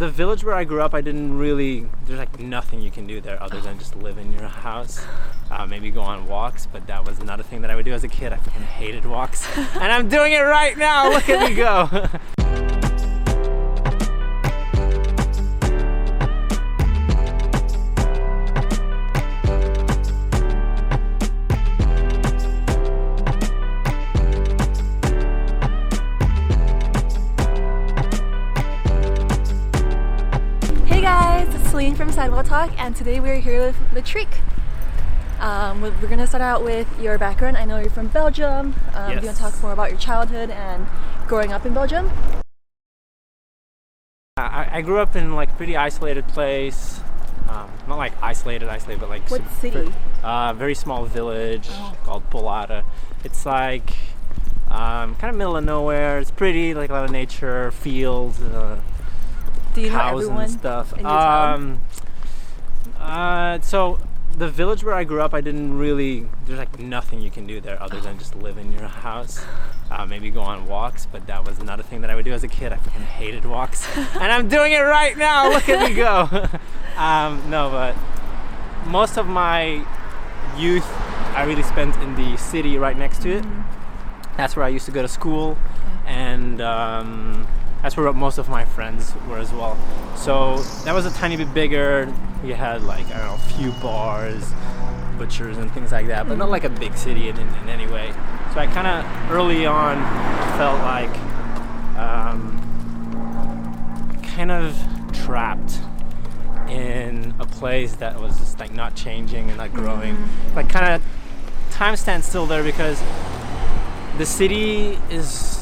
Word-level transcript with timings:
the 0.00 0.08
village 0.08 0.42
where 0.42 0.54
I 0.54 0.64
grew 0.64 0.80
up, 0.80 0.94
I 0.94 1.02
didn't 1.02 1.36
really. 1.36 1.86
There's 2.06 2.18
like 2.18 2.40
nothing 2.40 2.80
you 2.80 2.90
can 2.90 3.06
do 3.06 3.20
there 3.20 3.40
other 3.40 3.60
than 3.60 3.78
just 3.78 3.94
live 3.94 4.16
in 4.16 4.32
your 4.32 4.48
house. 4.48 5.04
Uh, 5.50 5.66
maybe 5.66 5.90
go 5.90 6.00
on 6.00 6.26
walks, 6.26 6.64
but 6.64 6.86
that 6.86 7.04
was 7.04 7.22
not 7.22 7.38
a 7.38 7.42
thing 7.42 7.60
that 7.60 7.70
I 7.70 7.76
would 7.76 7.84
do 7.84 7.92
as 7.92 8.02
a 8.02 8.08
kid. 8.08 8.32
I 8.32 8.36
fucking 8.36 8.62
hated 8.62 9.04
walks, 9.04 9.46
and 9.56 9.92
I'm 9.92 10.08
doing 10.08 10.32
it 10.32 10.40
right 10.40 10.76
now. 10.76 11.10
Look 11.10 11.28
at 11.28 11.48
me 11.48 11.54
go. 11.54 12.08
Talk, 32.50 32.72
and 32.80 32.96
today 32.96 33.20
we're 33.20 33.38
here 33.38 33.60
with 33.66 33.76
Latrick. 33.94 34.26
Um, 35.38 35.80
we're 35.80 35.92
we're 36.02 36.08
gonna 36.08 36.26
start 36.26 36.42
out 36.42 36.64
with 36.64 36.88
your 37.00 37.16
background. 37.16 37.56
I 37.56 37.64
know 37.64 37.78
you're 37.78 37.90
from 37.90 38.08
Belgium. 38.08 38.74
Um, 38.92 39.10
Do 39.14 39.20
you 39.20 39.26
want 39.26 39.36
to 39.36 39.42
talk 39.42 39.62
more 39.62 39.72
about 39.72 39.90
your 39.90 40.00
childhood 40.00 40.50
and 40.50 40.84
growing 41.28 41.52
up 41.52 41.64
in 41.64 41.72
Belgium? 41.74 42.10
I, 44.36 44.68
I 44.78 44.80
grew 44.80 44.98
up 44.98 45.14
in 45.14 45.36
like 45.36 45.50
a 45.50 45.54
pretty 45.54 45.76
isolated 45.76 46.26
place. 46.26 47.00
Um, 47.48 47.70
not 47.86 47.98
like 47.98 48.12
isolated, 48.20 48.68
isolated, 48.68 48.98
but 48.98 49.10
like 49.10 49.30
What 49.30 49.42
super- 49.60 49.84
city? 49.84 49.94
Uh, 50.24 50.52
very 50.52 50.74
small 50.74 51.04
village 51.04 51.68
Oh. 51.70 51.96
called 52.04 52.28
Polata. 52.30 52.82
It's 53.22 53.46
like 53.46 53.90
um, 54.68 55.14
kind 55.14 55.30
of 55.30 55.36
middle 55.36 55.56
of 55.56 55.64
nowhere. 55.64 56.18
It's 56.18 56.32
pretty, 56.32 56.74
like 56.74 56.90
a 56.90 56.94
lot 56.94 57.04
of 57.04 57.12
nature, 57.12 57.70
fields, 57.70 58.40
uh, 58.42 58.78
Do 59.74 59.80
you 59.82 59.90
know 59.90 59.96
cows 59.98 60.22
everyone 60.24 60.42
and 60.44 60.52
stuff. 60.52 60.92
in 60.94 61.00
your 61.00 61.08
town? 61.10 61.54
Um, 61.54 61.80
uh, 62.98 63.60
so 63.60 63.98
the 64.36 64.48
village 64.48 64.84
where 64.84 64.94
I 64.94 65.04
grew 65.04 65.20
up, 65.20 65.34
I 65.34 65.40
didn't 65.40 65.76
really. 65.76 66.26
There's 66.46 66.58
like 66.58 66.78
nothing 66.78 67.20
you 67.20 67.30
can 67.30 67.46
do 67.46 67.60
there 67.60 67.80
other 67.82 68.00
than 68.00 68.18
just 68.18 68.34
live 68.36 68.58
in 68.58 68.72
your 68.72 68.88
house. 68.88 69.44
Uh, 69.90 70.06
maybe 70.06 70.30
go 70.30 70.40
on 70.40 70.66
walks, 70.66 71.06
but 71.06 71.26
that 71.26 71.44
was 71.44 71.60
not 71.62 71.80
a 71.80 71.82
thing 71.82 72.00
that 72.02 72.10
I 72.10 72.14
would 72.14 72.24
do 72.24 72.32
as 72.32 72.44
a 72.44 72.48
kid. 72.48 72.72
I 72.72 72.76
fucking 72.76 73.02
hated 73.02 73.44
walks, 73.44 73.86
and 73.96 74.32
I'm 74.32 74.48
doing 74.48 74.72
it 74.72 74.80
right 74.80 75.16
now. 75.16 75.50
Look 75.50 75.68
at 75.68 75.88
me 75.88 75.94
go. 75.94 76.28
um, 76.96 77.50
no, 77.50 77.70
but 77.70 77.96
most 78.86 79.18
of 79.18 79.26
my 79.26 79.84
youth 80.56 80.86
I 81.34 81.44
really 81.44 81.62
spent 81.62 81.96
in 81.98 82.14
the 82.16 82.36
city 82.36 82.76
right 82.78 82.96
next 82.96 83.22
to 83.22 83.30
it. 83.38 83.44
That's 84.36 84.56
where 84.56 84.64
I 84.64 84.68
used 84.68 84.86
to 84.86 84.92
go 84.92 85.02
to 85.02 85.08
school, 85.08 85.58
and 86.06 86.60
um, 86.60 87.46
that's 87.82 87.96
where 87.96 88.12
most 88.12 88.38
of 88.38 88.48
my 88.48 88.64
friends 88.64 89.14
were 89.28 89.38
as 89.38 89.52
well. 89.52 89.76
So 90.16 90.58
that 90.84 90.94
was 90.94 91.06
a 91.06 91.10
tiny 91.10 91.36
bit 91.36 91.52
bigger. 91.54 92.12
We 92.42 92.50
had 92.50 92.82
like 92.82 93.06
I 93.06 93.18
don't 93.18 93.26
know, 93.26 93.34
a 93.34 93.38
few 93.38 93.72
bars, 93.82 94.52
butchers, 95.18 95.56
and 95.58 95.70
things 95.72 95.92
like 95.92 96.06
that, 96.08 96.28
but 96.28 96.36
not 96.38 96.50
like 96.50 96.64
a 96.64 96.70
big 96.70 96.96
city 96.96 97.28
in, 97.28 97.38
in, 97.38 97.68
any 97.68 97.86
way. 97.86 98.12
So 98.52 98.60
I 98.60 98.66
kind 98.66 98.86
of 98.86 99.30
early 99.30 99.66
on 99.66 99.96
felt 100.56 100.80
like 100.80 101.10
um, 101.96 102.58
kind 104.22 104.50
of 104.50 104.76
trapped 105.12 105.78
in 106.68 107.34
a 107.38 107.46
place 107.46 107.96
that 107.96 108.20
was 108.20 108.38
just 108.38 108.58
like 108.58 108.72
not 108.72 108.94
changing 108.94 109.48
and 109.48 109.58
not 109.58 109.72
growing. 109.72 110.16
Like 110.54 110.68
kind 110.68 110.94
of 110.94 111.02
time 111.70 111.96
stands 111.96 112.26
still 112.26 112.46
there 112.46 112.62
because 112.62 113.02
the 114.18 114.26
city 114.26 114.98
is 115.10 115.59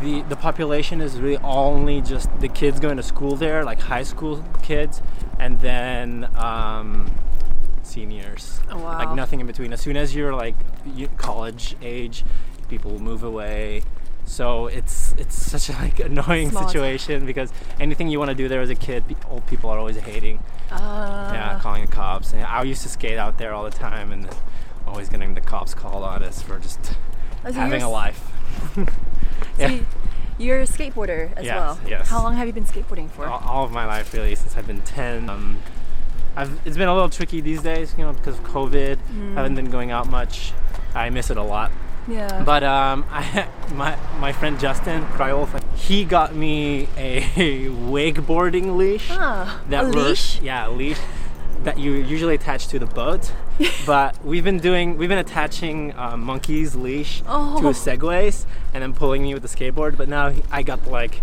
the 0.00 0.22
the 0.22 0.36
population 0.36 1.00
is 1.00 1.18
really 1.20 1.38
only 1.38 2.00
just 2.00 2.28
the 2.40 2.48
kids 2.48 2.80
going 2.80 2.96
to 2.96 3.02
school 3.02 3.36
there, 3.36 3.64
like 3.64 3.80
high 3.80 4.02
school 4.02 4.44
kids, 4.62 5.02
and 5.38 5.60
then 5.60 6.28
um, 6.36 7.10
seniors. 7.82 8.60
Oh, 8.70 8.78
wow. 8.78 8.98
Like 8.98 9.14
nothing 9.14 9.40
in 9.40 9.46
between. 9.46 9.72
As 9.72 9.80
soon 9.80 9.96
as 9.96 10.14
you're 10.14 10.34
like 10.34 10.54
college 11.16 11.76
age, 11.82 12.24
people 12.68 12.98
move 12.98 13.22
away. 13.22 13.82
So 14.24 14.66
it's 14.66 15.12
it's 15.18 15.34
such 15.34 15.68
a 15.70 15.72
like 15.72 15.98
annoying 16.10 16.50
Small 16.50 16.68
situation 16.68 17.26
because 17.26 17.52
anything 17.80 18.08
you 18.08 18.18
want 18.18 18.28
to 18.30 18.34
do 18.34 18.48
there 18.48 18.60
as 18.60 18.70
a 18.70 18.74
kid, 18.74 19.04
old 19.28 19.46
people 19.46 19.70
are 19.70 19.78
always 19.78 19.96
hating. 19.96 20.38
Uh, 20.70 21.30
Yeah, 21.32 21.58
calling 21.60 21.86
the 21.86 21.90
cops. 21.92 22.32
And 22.32 22.42
I 22.44 22.62
used 22.62 22.82
to 22.82 22.88
skate 22.88 23.18
out 23.18 23.38
there 23.38 23.52
all 23.54 23.64
the 23.64 23.70
time 23.70 24.12
and 24.12 24.28
always 24.86 25.08
getting 25.08 25.34
the 25.34 25.40
cops 25.40 25.74
called 25.74 26.04
on 26.04 26.22
us 26.22 26.42
for 26.42 26.58
just 26.58 26.84
so 27.42 27.52
having 27.52 27.82
a 27.82 27.90
life. 27.90 28.30
so 29.60 29.66
yeah. 29.66 29.72
you- 29.72 29.86
You're 30.38 30.60
a 30.60 30.66
skateboarder 30.66 31.36
as 31.36 31.44
Yes, 31.44 31.54
well. 31.54 31.78
yes. 31.86 32.08
How 32.08 32.22
long 32.22 32.34
have 32.34 32.46
you 32.46 32.52
been 32.54 32.64
skateboarding 32.64 33.10
for? 33.10 33.26
all, 33.26 33.42
all 33.46 33.64
of 33.64 33.72
my 33.72 33.84
life 33.84 34.14
really 34.14 34.34
since 34.34 34.56
I've 34.56 34.66
been 34.66 34.80
10. 34.80 35.28
Um, 35.28 35.58
I've, 36.34 36.58
it's 36.64 36.78
been 36.78 36.88
a 36.88 36.94
little 36.94 37.10
tricky 37.10 37.42
these 37.42 37.60
days, 37.60 37.94
you 37.98 38.04
know, 38.04 38.12
because 38.14 38.38
of 38.38 38.44
COVID. 38.44 38.96
Mm. 39.12 39.34
haven't 39.34 39.54
been 39.54 39.70
going 39.70 39.90
out 39.90 40.08
much. 40.08 40.52
I 40.94 41.10
miss 41.10 41.28
it 41.28 41.36
a 41.36 41.42
lot. 41.42 41.70
yeah. 42.08 42.42
But 42.42 42.64
um, 42.64 43.04
I, 43.10 43.48
my 43.74 43.98
my 44.18 44.32
friend 44.32 44.58
Justin 44.58 45.04
Cryolf, 45.08 45.62
he 45.76 46.04
got 46.06 46.34
me 46.34 46.88
a 46.96 47.20
wakeboarding 47.94 48.76
leash. 48.76 49.08
ah, 49.10 49.60
that 49.68 49.84
a 49.84 49.88
leash. 49.88 50.40
Yeah, 50.40 50.68
a 50.68 50.70
leash 50.70 50.98
that 51.64 51.78
you 51.78 51.92
usually 51.92 52.34
attach 52.36 52.68
to 52.68 52.78
the 52.78 52.86
boat. 52.86 53.32
but 53.86 54.22
we've 54.24 54.44
been 54.44 54.58
doing, 54.58 54.96
we've 54.96 55.08
been 55.08 55.18
attaching 55.18 55.92
uh, 55.96 56.16
monkey's 56.16 56.74
leash 56.74 57.22
Oh. 57.26 57.60
to 57.60 57.68
a 57.68 57.72
segways 57.72 58.46
and 58.74 58.82
then 58.82 58.92
pulling 58.94 59.22
me 59.22 59.34
with 59.34 59.42
the 59.42 59.48
skateboard. 59.48 59.96
But 59.96 60.08
now 60.08 60.32
I 60.50 60.62
got 60.62 60.86
like 60.86 61.22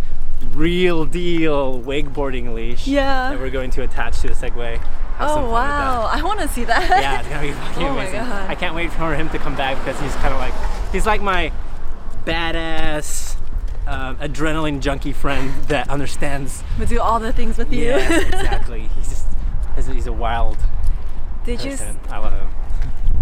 real 0.53 1.06
deal 1.06 1.81
wakeboarding 1.81 2.53
leash 2.53 2.88
Yeah. 2.88 3.31
that 3.31 3.40
we're 3.40 3.50
going 3.50 3.72
to 3.72 3.84
attach 3.84 4.20
to 4.22 4.28
the 4.28 4.34
segway. 4.36 4.78
Have 5.18 5.31
Oh 5.31 5.34
fun 5.36 5.44
with 5.46 5.52
that. 5.53 5.68
wow! 5.97 6.09
I 6.14 6.22
want 6.24 6.40
to 6.42 6.47
see 6.47 6.64
that. 6.66 6.88
Yeah, 6.90 7.20
it's 7.22 7.28
gonna 7.30 7.42
be 7.42 7.52
fucking 7.53 7.84
Oh 7.84 7.94
amazing. 7.94 8.20
I 8.20 8.53
can't 8.53 8.76
wait 8.76 8.92
for 8.94 9.16
him 9.16 9.30
to 9.30 9.40
come 9.40 9.56
back 9.56 9.78
because 9.84 10.00
he's 10.00 10.14
kind 10.18 10.31
of 10.31 10.40
like 10.40 10.53
he's 10.92 11.08
like 11.08 11.22
my 11.24 11.52
badass 12.24 13.36
um, 13.88 14.18
adrenaline 14.18 14.80
junkie 14.81 15.14
friend 15.14 15.52
that 15.70 15.90
understands. 15.90 16.64
But 16.78 16.90
do 16.90 17.00
all 17.00 17.20
the 17.20 17.34
things 17.34 17.58
with 17.58 17.72
you. 17.74 17.86
Yes, 17.86 18.26
exactly. 18.28 18.90
He's 18.97 19.09
just 19.09 19.28
he's 19.94 20.08
a 20.08 20.14
wild 20.14 20.58
did 21.47 21.63
you 21.63 21.72
person. 21.72 21.97
I 22.09 22.18
love 22.19 22.34
him. 22.34 22.47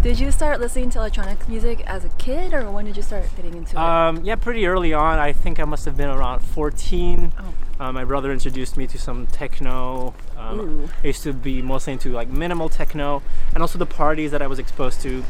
did 0.01 0.19
you 0.19 0.31
start 0.31 0.59
listening 0.59 0.89
to 0.91 0.97
electronic 0.99 1.47
music 1.47 1.81
as 1.85 2.03
a 2.03 2.09
kid, 2.09 2.53
or 2.53 2.69
when 2.71 2.85
did 2.85 2.97
you 2.97 3.03
start 3.03 3.23
getting 3.35 3.53
into 3.53 3.75
it? 3.75 3.79
Um, 3.79 4.25
yeah, 4.25 4.35
pretty 4.35 4.65
early 4.65 4.93
on. 4.93 5.19
I 5.19 5.31
think 5.31 5.59
I 5.59 5.63
must 5.63 5.85
have 5.85 5.95
been 5.95 6.09
around 6.09 6.39
14. 6.39 7.31
Oh. 7.39 7.53
Uh, 7.77 7.91
my 7.91 8.03
brother 8.03 8.31
introduced 8.31 8.77
me 8.77 8.87
to 8.87 8.97
some 8.97 9.27
techno. 9.27 10.13
Um. 10.37 10.89
I 11.03 11.07
used 11.07 11.23
to 11.23 11.33
be 11.33 11.61
mostly 11.61 11.93
into 11.93 12.11
like 12.11 12.27
minimal 12.29 12.67
techno, 12.67 13.21
and 13.53 13.61
also 13.61 13.77
the 13.77 13.85
parties 13.85 14.31
that 14.31 14.41
I 14.41 14.47
was 14.47 14.59
exposed 14.59 15.01
to 15.01 15.23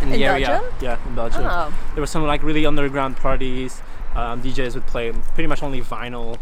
in 0.00 0.10
the 0.10 0.16
In 0.16 0.22
area. 0.22 0.46
Belgium? 0.46 0.74
Yeah, 0.80 0.98
in 1.08 1.14
Belgium. 1.14 1.42
Oh. 1.44 1.74
There 1.94 2.02
were 2.02 2.06
some 2.06 2.24
like 2.24 2.42
really 2.42 2.64
underground 2.66 3.16
parties. 3.16 3.82
Um, 4.14 4.42
DJs 4.42 4.74
would 4.74 4.86
play 4.86 5.10
pretty 5.10 5.46
much 5.48 5.62
only 5.62 5.80
vinyl 5.80 6.38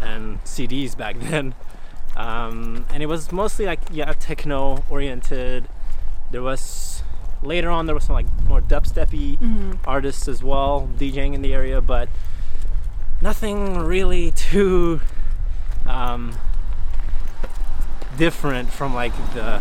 and 0.00 0.42
CDs 0.44 0.96
back 0.96 1.16
then, 1.20 1.54
um, 2.16 2.86
and 2.92 3.02
it 3.02 3.06
was 3.06 3.30
mostly 3.32 3.66
like 3.66 3.80
yeah 3.90 4.12
techno 4.14 4.84
oriented. 4.90 5.68
There 6.30 6.42
was 6.42 7.02
later 7.42 7.70
on 7.70 7.86
there 7.86 7.94
was 7.94 8.04
some 8.04 8.14
like 8.14 8.26
more 8.48 8.60
dubsteppy 8.60 9.38
Mhm. 9.38 9.78
artists 9.86 10.26
as 10.26 10.42
well 10.42 10.88
DJing 10.98 11.34
in 11.34 11.42
the 11.42 11.52
area, 11.54 11.80
but 11.80 12.08
nothing 13.20 13.78
really 13.78 14.30
too 14.32 15.00
um, 15.86 16.32
different 18.16 18.70
from 18.72 18.94
like 18.94 19.12
the 19.34 19.60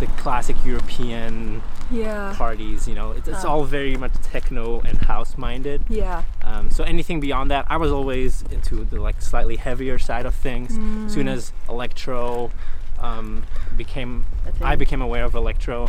the 0.00 0.06
classic 0.18 0.56
European 0.64 1.62
Yeah. 1.90 2.34
parties. 2.36 2.88
You 2.88 2.94
know, 2.94 3.12
it's, 3.12 3.28
it's 3.28 3.44
Oh. 3.44 3.48
all 3.48 3.64
very 3.64 3.96
much 3.96 4.12
techno 4.22 4.80
and 4.80 4.98
house 4.98 5.36
minded. 5.38 5.82
Yeah. 5.88 6.22
Um, 6.42 6.70
so 6.70 6.84
anything 6.84 7.20
beyond 7.20 7.50
that, 7.50 7.66
I 7.68 7.76
was 7.76 7.92
always 7.92 8.42
into 8.50 8.84
the 8.84 9.00
like 9.00 9.22
slightly 9.22 9.56
heavier 9.56 9.98
side 9.98 10.26
of 10.26 10.34
things. 10.34 10.76
Mm. 10.76 11.10
Soon 11.10 11.28
as 11.28 11.52
electro 11.68 12.50
um, 12.98 13.44
became, 13.76 14.24
I 14.60 14.76
became 14.76 15.02
aware 15.02 15.24
of 15.24 15.34
electro. 15.34 15.88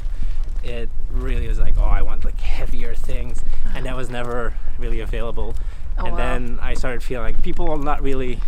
It 0.63 0.89
really 1.11 1.47
was 1.47 1.59
like, 1.59 1.75
oh, 1.77 1.83
I 1.83 2.01
want 2.01 2.25
like 2.25 2.39
heavier 2.41 2.93
things, 2.95 3.43
and 3.73 3.85
that 3.85 3.95
was 3.95 4.09
never 4.09 4.53
really 4.77 4.99
available. 4.99 5.55
Oh, 5.97 6.05
and 6.05 6.11
wow. 6.11 6.17
then 6.17 6.59
I 6.61 6.73
started 6.73 7.01
feeling 7.03 7.33
like 7.33 7.41
people 7.43 7.69
are 7.71 7.77
not 7.77 8.01
really 8.01 8.39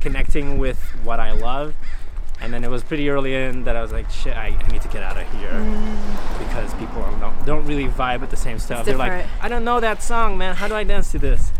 connecting 0.00 0.58
with 0.58 0.80
what 1.04 1.20
I 1.20 1.32
love. 1.32 1.74
And 2.40 2.54
then 2.54 2.62
it 2.62 2.70
was 2.70 2.82
pretty 2.84 3.10
early 3.10 3.34
in 3.34 3.64
that 3.64 3.74
I 3.74 3.82
was 3.82 3.90
like, 3.92 4.08
shit, 4.10 4.36
I, 4.36 4.56
I 4.58 4.68
need 4.72 4.82
to 4.82 4.88
get 4.88 5.02
out 5.02 5.16
of 5.18 5.28
here 5.40 5.50
Mm. 5.50 6.38
because 6.38 6.72
people 6.74 7.02
don't, 7.20 7.44
don't 7.44 7.66
really 7.66 7.88
vibe 7.88 8.20
with 8.20 8.30
the 8.30 8.36
same 8.36 8.58
stuff. 8.58 8.86
They're 8.86 8.96
like. 8.96 9.26
I 9.40 9.48
don't 9.48 9.64
know 9.64 9.80
that 9.80 10.02
song, 10.02 10.38
man. 10.38 10.54
How 10.54 10.68
do 10.68 10.74
I 10.74 10.84
dance 10.84 11.10
to 11.12 11.18
this? 11.18 11.50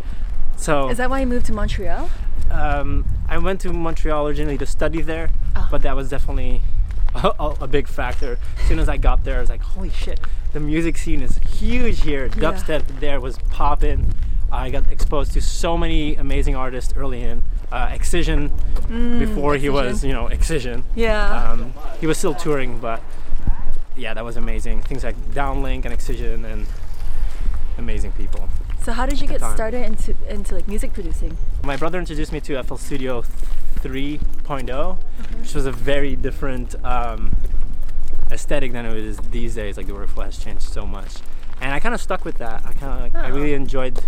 So 0.57 0.89
Is 0.89 0.99
that 0.99 1.11
why 1.11 1.21
you 1.21 1.27
moved 1.27 1.47
to 1.47 1.53
Montreal? 1.53 2.11
um, 2.51 3.05
I 3.29 3.39
went 3.39 3.61
to 3.63 3.73
Montreal 3.73 4.27
originally 4.27 4.59
to 4.59 4.67
study 4.67 5.03
there, 5.03 5.31
Ah. 5.55 5.69
but 5.71 5.83
that 5.83 5.95
was 5.97 6.09
definitely 6.09 6.63
a, 7.15 7.55
a, 7.61 7.67
big 7.67 7.89
factor. 7.89 8.39
As 8.61 8.69
soon 8.69 8.79
as 8.79 8.89
I 8.89 8.97
got 8.97 9.25
there, 9.25 9.39
I 9.39 9.41
was 9.41 9.49
like, 9.51 9.63
holy 9.63 9.91
shit, 9.91 10.21
the 10.53 10.61
music 10.61 10.97
scene 10.97 11.23
is 11.23 11.39
huge 11.39 12.03
here. 12.03 12.27
Yeah. 12.27 12.33
Dubstep 12.53 13.01
there 13.01 13.21
was 13.21 13.39
popping. 13.51 14.13
I 14.51 14.71
got 14.71 14.91
exposed 14.91 15.33
to 15.33 15.43
so 15.43 15.77
many 15.77 16.17
amazing 16.17 16.57
artists 16.57 16.93
early 16.97 17.23
in. 17.23 17.43
Uh, 17.73 17.89
Excision 17.93 18.49
before 19.19 19.57
he 19.57 19.69
was, 19.69 20.03
Mm, 20.03 20.07
you 20.09 20.13
know, 20.13 20.27
Excision. 20.29 20.85
Yeah. 20.95 21.51
Um, 21.53 21.75
he 22.01 22.07
was 22.07 22.17
still 22.19 22.35
touring, 22.35 22.79
but 22.79 23.03
yeah, 23.97 24.15
that 24.15 24.25
was 24.25 24.37
amazing. 24.37 24.83
Things 24.83 25.05
like 25.05 25.17
Downlink 25.33 25.85
and 25.85 25.93
Excision 25.93 26.45
and 26.45 26.67
amazing 27.77 28.13
people. 28.13 28.49
so 28.83 28.93
how 28.93 29.07
did 29.07 29.21
you 29.21 29.27
get 29.27 29.41
started 29.41 29.85
into 29.85 30.15
into 30.29 30.55
like 30.55 30.67
music 30.69 30.93
producing? 30.93 31.37
My 31.65 31.77
brother 31.77 31.99
introduced 31.99 32.33
me 32.33 32.41
to 32.41 32.63
FL 32.63 32.77
Studio 32.77 33.23
3.0, 33.83 34.99
which 35.41 35.55
was 35.55 35.67
a 35.67 35.73
very 35.73 36.17
different 36.17 36.75
um, 36.85 37.35
aesthetic 38.31 38.73
than 38.73 38.87
it 38.87 38.97
is 38.97 39.17
these 39.31 39.55
days. 39.55 39.77
Like 39.77 39.87
the 39.87 39.93
workflow 39.93 40.25
has 40.25 40.39
changed 40.39 40.63
so 40.63 40.87
much, 40.87 41.17
and 41.61 41.73
I 41.73 41.81
kind 41.81 41.95
of 41.95 42.01
stuck 42.01 42.25
with 42.25 42.39
that. 42.39 42.63
I 42.67 42.73
kind 42.73 42.93
of 42.95 43.01
like, 43.01 43.15
I 43.15 43.31
Oh. 43.31 43.35
really 43.35 43.53
enjoyed 43.55 44.01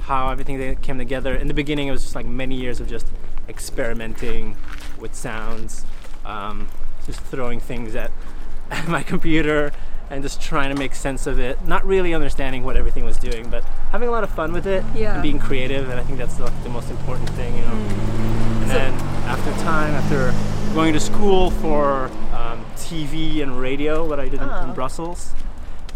how 0.00 0.30
everything 0.30 0.76
came 0.76 0.98
together. 0.98 1.34
In 1.34 1.48
the 1.48 1.54
beginning, 1.54 1.88
it 1.88 1.90
was 1.92 2.02
just 2.02 2.14
like 2.14 2.26
many 2.26 2.54
years 2.56 2.80
of 2.80 2.88
just 2.88 3.06
experimenting 3.48 4.56
with 4.98 5.14
sounds, 5.14 5.84
um, 6.24 6.68
just 7.06 7.20
throwing 7.20 7.60
things 7.60 7.94
at, 7.94 8.10
at 8.70 8.88
my 8.88 9.02
computer 9.02 9.72
and 10.10 10.22
just 10.24 10.40
trying 10.42 10.74
to 10.74 10.78
make 10.78 10.94
sense 10.94 11.26
of 11.28 11.38
it. 11.38 11.64
Not 11.66 11.86
really 11.86 12.14
understanding 12.14 12.64
what 12.64 12.76
everything 12.76 13.04
was 13.04 13.16
doing, 13.16 13.48
but 13.48 13.62
having 13.92 14.08
a 14.08 14.10
lot 14.10 14.24
of 14.24 14.30
fun 14.30 14.52
with 14.52 14.66
it 14.66 14.84
Yeah. 14.94 15.14
and 15.14 15.22
being 15.22 15.38
creative. 15.38 15.88
And 15.88 16.00
I 16.00 16.02
think 16.02 16.18
that's 16.18 16.40
like 16.40 16.62
the 16.64 16.68
most 16.68 16.90
important 16.90 17.30
thing, 17.30 17.54
you 17.56 17.62
know. 17.62 17.72
And 17.72 18.66
So- 18.68 18.74
then 18.74 18.92
after 19.28 19.50
time, 19.62 19.94
after 19.94 20.34
going 20.74 20.92
to 20.94 21.00
school 21.00 21.50
for 21.52 22.10
um, 22.34 22.64
TV 22.76 23.40
and 23.42 23.60
radio, 23.60 24.04
what 24.08 24.18
I 24.18 24.24
did 24.28 24.40
in, 24.42 24.48
Oh. 24.50 24.64
in 24.64 24.72
Brussels, 24.74 25.32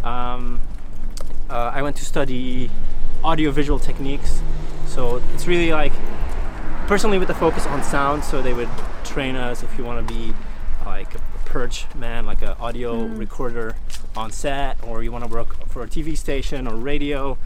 um, 0.04 0.60
uh, 1.50 1.72
I 1.74 1.82
went 1.82 1.96
to 1.96 2.04
study 2.04 2.70
audiovisual 3.24 3.78
techniques. 3.78 4.40
So 4.86 5.22
it's 5.34 5.46
really 5.46 5.72
like 5.72 5.92
personally 6.86 7.18
with 7.18 7.28
the 7.28 7.34
focus 7.34 7.66
on 7.66 7.82
sound. 7.82 8.24
So 8.24 8.42
they 8.42 8.52
would 8.54 8.68
train 9.04 9.36
us 9.36 9.62
if 9.62 9.76
you 9.78 9.84
want 9.84 10.06
to 10.06 10.14
be 10.14 10.32
like 10.84 11.14
a 11.14 11.18
perch 11.44 11.86
man, 11.94 12.26
like 12.26 12.42
an 12.42 12.54
audio 12.60 13.04
recorder 13.04 13.74
on 14.16 14.30
set, 14.30 14.76
or 14.84 15.02
you 15.02 15.10
want 15.10 15.24
to 15.24 15.30
work 15.30 15.68
for 15.68 15.82
a 15.82 15.88
TV 15.88 16.16
station 16.16 16.68
or 16.68 16.76
radio, 16.76 17.36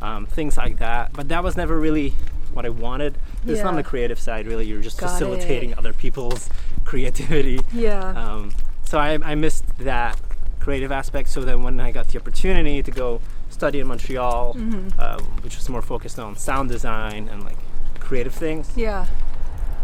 um, 0.00 0.26
things 0.26 0.56
like 0.56 0.78
that. 0.78 1.12
But 1.12 1.28
that 1.28 1.42
was 1.42 1.56
never 1.56 1.78
really 1.78 2.14
what 2.52 2.64
I 2.64 2.68
wanted. 2.68 3.16
It's 3.46 3.60
not 3.60 3.70
on 3.70 3.76
the 3.76 3.82
creative 3.82 4.18
side, 4.18 4.46
really. 4.46 4.64
You're 4.66 4.80
just 4.80 4.98
Got 4.98 5.10
facilitating 5.10 5.70
it. 5.70 5.78
other 5.78 5.92
people's 5.92 6.48
creativity. 6.84 7.60
Yeah. 7.72 8.00
Um, 8.10 8.52
so 8.84 8.98
I, 8.98 9.14
I 9.14 9.34
missed 9.34 9.64
that 9.78 10.20
creative 10.60 10.92
aspect. 10.92 11.28
So 11.28 11.42
then 11.42 11.62
when 11.62 11.80
I 11.80 11.90
got 11.90 12.08
the 12.08 12.18
opportunity 12.18 12.82
to 12.82 12.90
go 12.90 13.20
study 13.54 13.78
in 13.80 13.86
Montreal, 13.86 14.54
Mm-hmm. 14.54 14.88
uh, 14.98 15.18
which 15.44 15.56
was 15.56 15.68
more 15.68 15.82
focused 15.82 16.18
on 16.18 16.36
sound 16.36 16.68
design 16.68 17.28
and 17.30 17.38
like 17.48 17.56
creative 18.00 18.34
things, 18.34 18.64
yeah. 18.76 19.06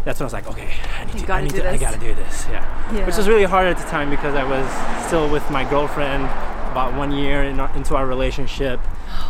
that's 0.05 0.19
when 0.19 0.25
I 0.25 0.29
was 0.31 0.33
like, 0.39 0.47
okay, 0.53 0.69
I 0.99 1.05
need 1.05 1.15
You 1.21 1.25
to, 1.25 1.33
I, 1.33 1.41
need 1.41 1.53
do 1.53 1.61
to 1.63 1.69
I 1.71 1.77
gotta 1.77 1.97
do 2.09 2.13
this. 2.13 2.45
Yeah. 2.49 2.63
Yeah. 2.95 3.05
Which 3.07 3.17
was 3.17 3.27
really 3.27 3.45
hard 3.55 3.67
at 3.67 3.77
the 3.77 3.87
time 3.95 4.09
because 4.09 4.35
I 4.35 4.43
was 4.43 4.67
still 5.07 5.27
with 5.29 5.45
my 5.49 5.63
girlfriend 5.69 6.23
about 6.71 6.93
one 6.95 7.11
year 7.11 7.43
in 7.43 7.59
our, 7.59 7.69
into 7.75 7.95
our 7.95 8.05
relationship, 8.05 8.79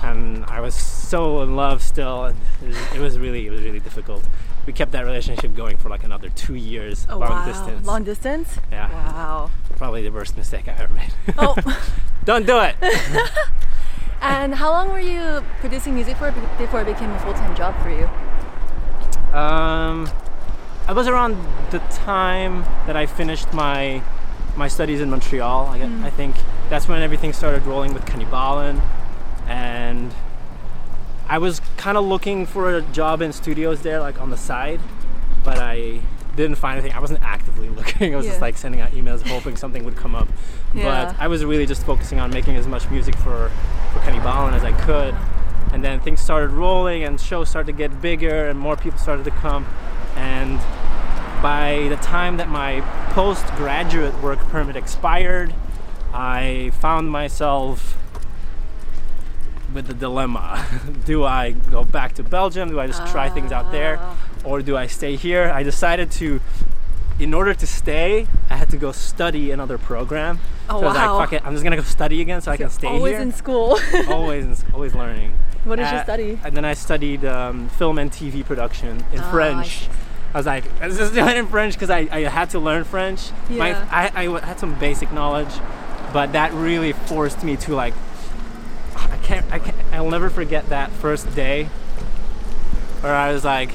and 0.04 0.44
I 0.46 0.60
was 0.60 0.76
so 0.76 1.42
in 1.44 1.56
love 1.56 1.82
still. 1.82 2.26
And 2.26 2.38
it 2.62 2.68
was, 2.68 2.78
it 2.96 3.00
was 3.00 3.14
really, 3.20 3.48
it 3.48 3.52
was 3.52 3.62
really 3.62 3.80
difficult. 3.80 4.24
We 4.68 4.74
kept 4.74 4.92
that 4.92 5.06
relationship 5.06 5.56
going 5.56 5.78
for 5.78 5.90
like 5.90 6.04
another 6.04 6.30
two 6.30 6.54
years, 6.56 7.08
Oh, 7.10 7.18
long 7.18 7.30
wow. 7.32 7.46
distance. 7.48 7.88
Long 7.88 8.04
distance? 8.04 8.58
Yeah. 8.72 8.90
Wow. 8.92 9.50
Probably 9.78 10.04
the 10.04 10.12
worst 10.12 10.38
mistake 10.38 10.68
I 10.68 10.74
ever 10.84 10.94
made. 10.94 11.14
Oh. 11.38 11.56
Don't 12.26 12.46
do 12.46 12.60
it. 12.60 12.76
and 14.22 14.56
how 14.56 14.72
long 14.72 14.90
were 14.90 15.00
you 15.00 15.44
producing 15.60 15.96
music 15.96 16.18
for 16.18 16.32
before 16.58 16.82
it 16.82 16.86
became 16.86 17.10
a 17.12 17.20
full-time 17.20 17.56
job 17.56 17.76
for 17.82 17.90
you? 17.90 18.06
Um, 19.38 20.10
I 20.88 20.94
was 20.94 21.08
around 21.08 21.38
the 21.72 21.80
time 21.90 22.64
that 22.86 22.96
I 22.96 23.06
finished 23.06 23.54
my 23.54 24.02
my 24.58 24.68
studies 24.68 25.00
in 25.00 25.10
Montreal. 25.10 25.68
I, 25.68 25.80
Mm. 25.80 26.04
I 26.04 26.10
think 26.10 26.36
that's 26.70 26.88
when 26.88 27.02
everything 27.02 27.32
started 27.32 27.66
rolling 27.66 27.94
with 27.94 28.06
Kannibalen, 28.06 28.82
and 29.48 30.14
I 31.30 31.38
was 31.38 31.62
kind 31.78 31.98
of 31.98 32.04
looking 32.06 32.46
for 32.46 32.76
a 32.76 32.82
job 32.82 33.22
in 33.22 33.32
studios 33.32 33.82
there, 33.82 34.00
like 34.02 34.20
on 34.22 34.30
the 34.30 34.38
side, 34.38 34.82
but 35.46 35.58
I 35.58 36.02
didn't 36.36 36.56
find 36.56 36.80
anything. 36.80 36.96
I 36.96 37.00
wasn't 37.00 37.22
actively 37.22 37.70
looking. 37.78 38.14
I 38.14 38.18
was 38.18 38.26
just 38.26 38.42
like 38.42 38.58
sending 38.58 38.82
out 38.82 38.92
emails, 38.92 39.22
hoping 39.28 39.56
something 39.56 39.84
would 39.84 39.96
come 39.96 40.16
up. 40.16 40.28
Yeah. 40.74 41.06
But 41.06 41.20
I 41.20 41.28
was 41.28 41.44
really 41.44 41.66
just 41.66 41.86
focusing 41.86 42.20
on 42.20 42.32
making 42.32 42.56
as 42.56 42.68
much 42.68 42.90
music 42.90 43.16
for 43.16 43.52
for 43.94 44.00
Kannibalen 44.00 44.54
as 44.54 44.64
I 44.64 44.72
could. 44.72 45.16
And 45.74 45.84
then 45.84 46.00
things 46.02 46.20
started 46.20 46.52
rolling, 46.52 47.04
and 47.04 47.20
shows 47.20 47.50
started 47.50 47.72
to 47.72 47.78
get 47.78 48.02
bigger, 48.02 48.50
and 48.50 48.60
more 48.60 48.76
people 48.76 49.00
started 49.00 49.24
to 49.26 49.32
come. 49.32 49.66
And 50.16 50.60
by 51.42 51.88
the 51.90 51.96
time 51.98 52.38
that 52.38 52.50
my 52.50 52.82
postgraduate 53.14 54.22
work 54.22 54.40
permit 54.50 54.76
expired, 54.76 55.54
I 56.14 56.72
found 56.80 57.10
myself 57.10 57.98
with 59.74 59.88
the 59.88 59.94
dilemma. 59.94 60.66
do 61.06 61.24
I 61.24 61.52
go 61.52 61.84
back 61.84 62.14
to 62.16 62.24
Belgium? 62.24 62.70
Do 62.70 62.80
I 62.80 62.88
just 62.88 63.08
try 63.08 63.30
things 63.30 63.52
out 63.52 63.72
there? 63.72 63.98
Oh. 64.00 64.18
Or 64.44 64.62
do 64.62 64.76
I 64.76 64.88
stay 64.88 65.16
here? 65.16 65.52
I 65.54 65.64
decided 65.64 66.10
to, 66.12 66.40
in 67.20 67.34
order 67.34 67.54
to 67.54 67.68
stay, 67.68 68.28
I 68.50 68.56
had 68.56 68.70
to 68.70 68.78
go 68.78 68.92
study 68.92 69.52
another 69.52 69.78
program. 69.78 70.40
Oh, 70.70 70.80
so 70.82 70.86
I 70.86 70.90
was 70.90 70.96
wow. 70.96 71.18
like, 71.18 71.30
fuck 71.30 71.34
it, 71.42 71.46
I'm 71.46 71.54
just 71.54 71.64
gonna 71.64 71.76
go 71.76 71.84
study 71.84 72.22
again 72.22 72.42
so 72.42 72.52
I 72.52 72.58
can 72.58 72.70
stay 72.70 72.88
Always 72.88 73.14
here. 73.14 73.22
in 73.22 73.32
school. 73.34 73.78
always, 74.10 74.46
in- 74.46 74.74
always 74.74 74.96
learning. 74.96 75.34
what 75.64 75.76
did 75.76 75.84
you 75.92 75.98
Uh, 75.98 76.04
study? 76.04 76.40
And 76.44 76.56
then 76.58 76.66
I 76.66 76.74
studied 76.74 77.24
um, 77.26 77.70
film 77.70 78.00
and 78.00 78.10
TV 78.12 78.44
production 78.44 79.04
in 79.14 79.20
I 79.20 79.32
French. 79.32 79.80
see. 79.80 79.90
I 80.34 80.38
was 80.38 80.46
like, 80.46 80.64
let's 80.80 80.98
just 80.98 81.14
do 81.14 81.28
it 81.28 81.36
in 81.38 81.46
French 81.48 81.74
because 81.74 81.90
I, 81.90 82.08
I 82.12 82.22
had 82.22 82.50
to 82.52 82.60
learn 82.60 82.86
French. 82.86 83.32
My, 83.50 83.70
Yeah. 83.72 83.88
I, 83.92 84.06
I 84.22 84.26
w- 84.26 84.42
had 84.44 84.58
some 84.60 84.74
basic 84.80 85.12
knowledge, 85.12 85.52
but 86.14 86.32
that 86.32 86.54
really 86.54 86.94
forced 86.94 87.44
me 87.44 87.58
to 87.58 87.76
like, 87.76 87.94
I 88.96 89.18
can't, 89.18 89.46
I 89.52 89.60
can't, 89.60 89.76
I'll 89.92 90.10
never 90.10 90.30
forget 90.30 90.70
that 90.70 90.90
first 90.92 91.36
day 91.36 91.66
where 93.02 93.14
I 93.14 93.34
was 93.34 93.44
like 93.44 93.72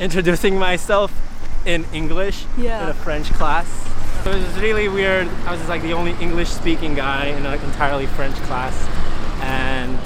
introducing 0.00 0.58
myself 0.58 1.12
in 1.64 1.84
English 1.92 2.44
Yeah. 2.56 2.84
in 2.84 2.88
a 2.90 2.94
French 2.94 3.32
class. 3.32 3.66
So 4.24 4.30
it 4.32 4.38
was 4.44 4.58
really 4.60 4.88
weird. 4.88 5.28
I 5.46 5.52
was 5.52 5.68
like 5.68 5.82
the 5.82 5.92
only 5.92 6.12
English 6.20 6.48
speaking 6.50 6.94
guy 6.94 7.26
in 7.26 7.46
an 7.46 7.54
entirely 7.64 8.06
French 8.06 8.34
class. 8.42 8.74
And 9.42 9.98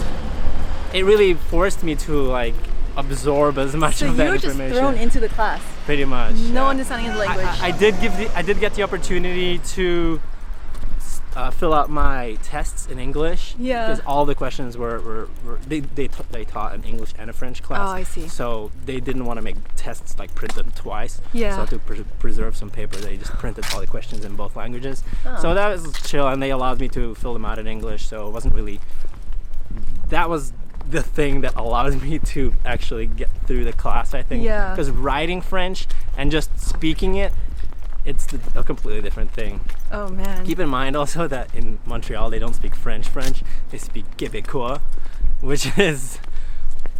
it 0.94 1.04
really 1.04 1.34
forced 1.34 1.82
me 1.82 1.94
to 1.96 2.22
like 2.22 2.54
absorb 2.96 3.56
as 3.58 3.74
much 3.74 3.96
So 3.96 4.06
of 4.06 4.12
you 4.12 4.16
that 4.18 4.28
were 4.30 4.34
just 4.34 4.44
information. 4.46 4.76
thrown 4.76 4.94
into 4.96 5.20
the 5.20 5.28
class. 5.28 5.62
Pretty 5.86 6.04
much. 6.04 6.34
No 6.34 6.64
yeah. 6.64 6.68
understanding 6.68 7.08
of 7.08 7.14
the 7.14 7.20
language. 7.20 7.46
I, 7.60 7.68
I 7.68 7.70
did 7.70 8.00
give 8.00 8.16
the 8.16 8.30
I 8.36 8.42
did 8.42 8.60
get 8.60 8.74
the 8.74 8.82
opportunity 8.82 9.58
to 9.76 10.20
uh, 11.36 11.50
fill 11.50 11.72
out 11.72 11.90
my 11.90 12.36
tests 12.42 12.86
in 12.86 12.98
English. 12.98 13.54
Yeah. 13.58 13.88
Because 13.88 14.04
all 14.06 14.24
the 14.24 14.34
questions 14.34 14.76
were, 14.76 15.00
were, 15.00 15.28
were 15.44 15.58
they 15.66 15.80
they, 15.80 16.08
they 16.30 16.44
taught 16.44 16.74
an 16.74 16.84
English 16.84 17.12
and 17.18 17.30
a 17.30 17.32
French 17.32 17.62
class. 17.62 17.88
Oh, 17.88 17.92
I 17.92 18.02
see. 18.02 18.28
So 18.28 18.70
they 18.84 19.00
didn't 19.00 19.24
want 19.24 19.38
to 19.38 19.42
make 19.42 19.56
tests 19.76 20.18
like 20.18 20.34
print 20.34 20.54
them 20.54 20.72
twice. 20.74 21.20
Yeah. 21.32 21.56
So 21.56 21.76
to 21.76 21.78
pre- 21.78 22.04
preserve 22.18 22.56
some 22.56 22.70
paper, 22.70 22.96
they 22.96 23.16
just 23.16 23.32
printed 23.32 23.64
all 23.72 23.80
the 23.80 23.86
questions 23.86 24.24
in 24.24 24.36
both 24.36 24.56
languages. 24.56 25.02
Oh. 25.24 25.38
So 25.40 25.54
that 25.54 25.68
was 25.68 25.92
chill, 26.02 26.26
and 26.28 26.42
they 26.42 26.50
allowed 26.50 26.80
me 26.80 26.88
to 26.88 27.14
fill 27.14 27.32
them 27.32 27.44
out 27.44 27.58
in 27.58 27.66
English. 27.66 28.06
So 28.06 28.26
it 28.28 28.30
wasn't 28.32 28.54
really. 28.54 28.80
That 30.08 30.28
was 30.28 30.52
the 30.88 31.02
thing 31.02 31.42
that 31.42 31.54
allowed 31.54 32.02
me 32.02 32.18
to 32.34 32.52
actually 32.64 33.06
get 33.06 33.28
through 33.46 33.64
the 33.64 33.72
class. 33.72 34.14
I 34.14 34.22
think. 34.22 34.42
Yeah. 34.44 34.70
Because 34.70 34.90
writing 34.90 35.40
French 35.40 35.86
and 36.16 36.30
just 36.30 36.58
speaking 36.58 37.14
it, 37.14 37.32
it's 38.04 38.26
the, 38.26 38.40
a 38.58 38.64
completely 38.64 39.02
different 39.02 39.32
thing. 39.32 39.60
oh 39.92 40.08
man. 40.08 40.46
Keep 40.46 40.58
in 40.60 40.68
mind 40.68 40.96
also 40.96 41.26
that 41.28 41.54
in 41.54 41.78
Montreal 41.84 42.30
they 42.30 42.38
don't 42.38 42.54
speak 42.54 42.74
French 42.74 43.08
French; 43.08 43.42
they 43.70 43.78
speak 43.78 44.04
Québécois, 44.16 44.80
which 45.40 45.78
is 45.78 46.18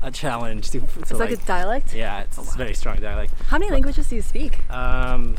a 0.02 0.10
challenge 0.10 0.70
to. 0.70 0.80
to 0.80 1.00
it's 1.00 1.12
like, 1.12 1.30
a 1.30 1.36
dialect. 1.36 1.94
yeah, 1.94 2.20
it's 2.20 2.38
a 2.38 2.42
very 2.56 2.74
strong 2.74 2.98
dialect. 3.00 3.32
How 3.48 3.58
many 3.58 3.70
languages 3.70 4.08
do 4.08 4.16
you 4.16 4.22
speak? 4.22 4.58
Um, 4.70 5.36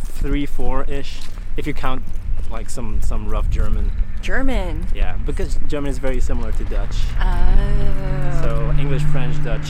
three, 0.00 0.46
four 0.46 0.84
ish, 0.84 1.20
if 1.56 1.66
you 1.66 1.74
count 1.74 2.02
like 2.50 2.70
some 2.70 3.00
some 3.02 3.28
rough 3.28 3.50
German. 3.50 3.90
German. 4.20 4.86
Yeah, 4.94 5.16
because 5.24 5.58
German 5.68 5.90
is 5.90 5.98
very 5.98 6.20
similar 6.20 6.50
to 6.52 6.64
Dutch. 6.64 6.96
Oh. 7.20 8.40
So 8.42 8.74
English, 8.78 9.02
French, 9.04 9.42
Dutch, 9.44 9.66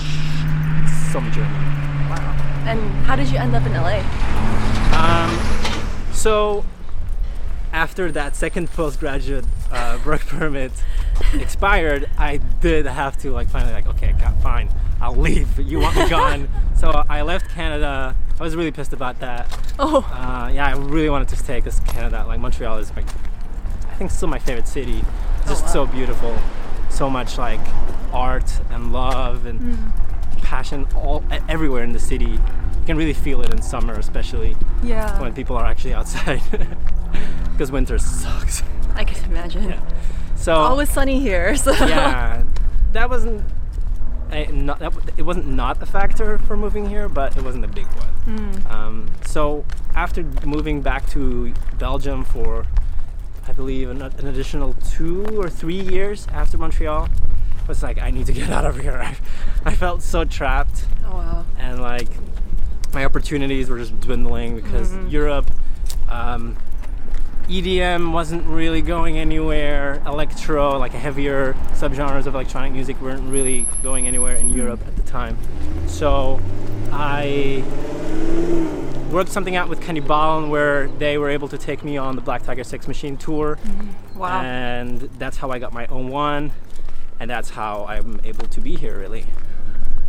some 1.13 1.31
German. 1.33 1.53
wow. 2.09 2.35
And 2.67 2.81
how 3.07 3.17
did 3.17 3.29
you 3.29 3.39
end 3.39 3.55
up 3.55 3.65
in 3.67 3.73
LA? 3.73 4.68
Um, 4.99 6.13
so 6.13 6.65
after 7.73 8.11
that 8.11 8.35
second 8.35 8.69
postgraduate 8.71 9.45
uh, 9.71 9.99
work 10.05 10.21
permit 10.27 10.73
expired, 11.35 12.11
I 12.19 12.39
did 12.39 12.87
have 12.87 13.17
to 13.19 13.31
like 13.31 13.49
finally 13.49 13.73
like 13.73 13.87
okay, 13.87 14.15
God, 14.19 14.35
fine, 14.43 14.69
I'll 15.01 15.15
leave. 15.15 15.59
You 15.59 15.79
want 15.79 15.97
me 15.97 16.09
gone? 16.09 16.49
so 16.77 17.05
I 17.09 17.23
left 17.23 17.49
Canada. 17.51 18.17
I 18.39 18.43
was 18.43 18.57
really 18.57 18.73
pissed 18.73 18.93
about 18.93 19.21
that. 19.21 19.47
Oh. 19.79 20.05
Uh, 20.13 20.51
yeah, 20.53 20.67
I 20.67 20.77
really 20.77 21.11
wanted 21.11 21.29
to 21.29 21.37
stay 21.37 21.59
because 21.59 21.81
Canada, 21.81 22.25
like 22.27 22.41
Montreal, 22.41 22.79
is 22.79 22.91
like 22.97 23.07
I 23.89 23.95
think 23.95 24.11
still 24.11 24.29
my 24.29 24.39
favorite 24.39 24.69
city. 24.69 25.05
It's 25.39 25.49
just 25.49 25.65
wow. 25.67 25.73
so 25.73 25.87
beautiful, 25.87 26.37
so 26.91 27.09
much 27.09 27.39
like 27.39 27.61
art 28.13 28.61
and 28.71 28.93
love 28.93 29.47
and 29.47 29.93
passion 30.43 30.87
all 30.97 31.23
everywhere 31.49 31.85
in 31.85 31.93
the 31.93 32.01
city. 32.01 32.39
Can 32.89 32.97
really 32.97 33.13
feel 33.13 33.43
it 33.43 33.53
in 33.53 33.61
summer, 33.61 33.93
especially 33.95 34.57
Yeah. 34.83 35.21
when 35.21 35.35
people 35.35 35.57
are 35.57 35.67
actually 35.67 35.93
outside, 35.93 36.41
because 37.53 37.71
winter 37.71 37.99
sucks. 37.99 38.63
I 38.95 39.05
can 39.05 39.23
imagine. 39.31 39.69
Yeah. 39.69 39.81
So 40.37 40.55
Always 40.55 40.91
sunny 40.91 41.21
here, 41.21 41.55
so 41.57 41.73
yeah, 41.73 42.43
that 42.95 43.11
wasn't. 43.11 43.45
A, 44.31 44.47
not, 44.47 44.79
that, 44.79 44.93
it 45.19 45.23
wasn't 45.23 45.47
not 45.49 45.83
a 45.83 45.87
factor 45.87 46.39
for 46.39 46.57
moving 46.57 46.89
here, 46.89 47.09
but 47.09 47.37
it 47.37 47.43
wasn't 47.45 47.65
a 47.65 47.69
big 47.69 47.87
one. 47.87 48.13
Mm. 48.39 48.71
Um, 48.71 49.07
so 49.27 49.65
after 49.95 50.23
moving 50.45 50.81
back 50.83 51.07
to 51.11 51.53
Belgium 51.79 52.25
for, 52.25 52.67
I 53.47 53.53
believe, 53.53 53.89
an, 53.91 54.01
an 54.03 54.27
additional 54.27 54.75
two 54.97 55.25
or 55.41 55.49
three 55.51 55.81
years 55.81 56.27
after 56.33 56.57
Montreal, 56.59 57.09
I 57.65 57.67
was 57.69 57.83
like, 57.83 57.99
I 58.01 58.11
need 58.11 58.27
to 58.27 58.33
get 58.35 58.51
out 58.51 58.65
of 58.67 58.79
here. 58.81 58.99
I, 58.99 59.17
I 59.71 59.75
felt 59.75 60.03
so 60.03 60.25
trapped, 60.25 60.87
Oh 61.07 61.17
wow. 61.17 61.45
and 61.59 61.81
like 61.81 62.09
my 62.93 63.05
opportunities 63.05 63.69
were 63.69 63.79
just 63.79 63.99
dwindling 64.01 64.57
because 64.57 64.91
Mhm. 64.93 65.11
Europe. 65.11 65.51
Um, 66.11 66.57
EDM 67.49 68.13
wasn't 68.13 68.47
really 68.47 68.83
going 68.83 69.17
anywhere. 69.17 70.03
Electro, 70.07 70.79
like 70.79 70.93
heavier 70.93 71.55
subgenres 71.75 72.27
of 72.27 72.35
electronic 72.35 72.73
music, 72.73 73.01
weren't 73.01 73.29
really 73.31 73.67
going 73.83 74.07
anywhere 74.07 74.35
in 74.35 74.51
Europe 74.51 74.81
at 74.87 74.97
the 74.97 75.03
time. 75.03 75.37
So 75.87 76.41
I 76.93 77.63
worked 79.11 79.31
something 79.31 79.57
out 79.57 79.69
with 79.71 79.81
Kenny 79.81 80.01
Cannibal 80.01 80.49
where 80.51 80.89
they 80.99 81.17
were 81.17 81.31
able 81.31 81.49
to 81.49 81.57
take 81.57 81.83
me 81.83 81.97
on 81.97 82.17
the 82.17 82.21
Black 82.23 82.43
Tiger 82.43 82.65
Sex 82.65 82.87
Machine 82.87 83.17
tour. 83.17 83.59
Wow. 84.15 84.41
And 84.43 85.01
that's 85.19 85.39
how 85.39 85.51
I 85.51 85.59
got 85.59 85.73
my 85.73 85.87
own 85.87 86.09
one. 86.09 86.53
And 87.21 87.31
that's 87.31 87.51
how 87.51 87.87
I'm 87.89 88.21
able 88.25 88.47
to 88.47 88.61
be 88.61 88.77
here, 88.77 88.99
really. 88.99 89.25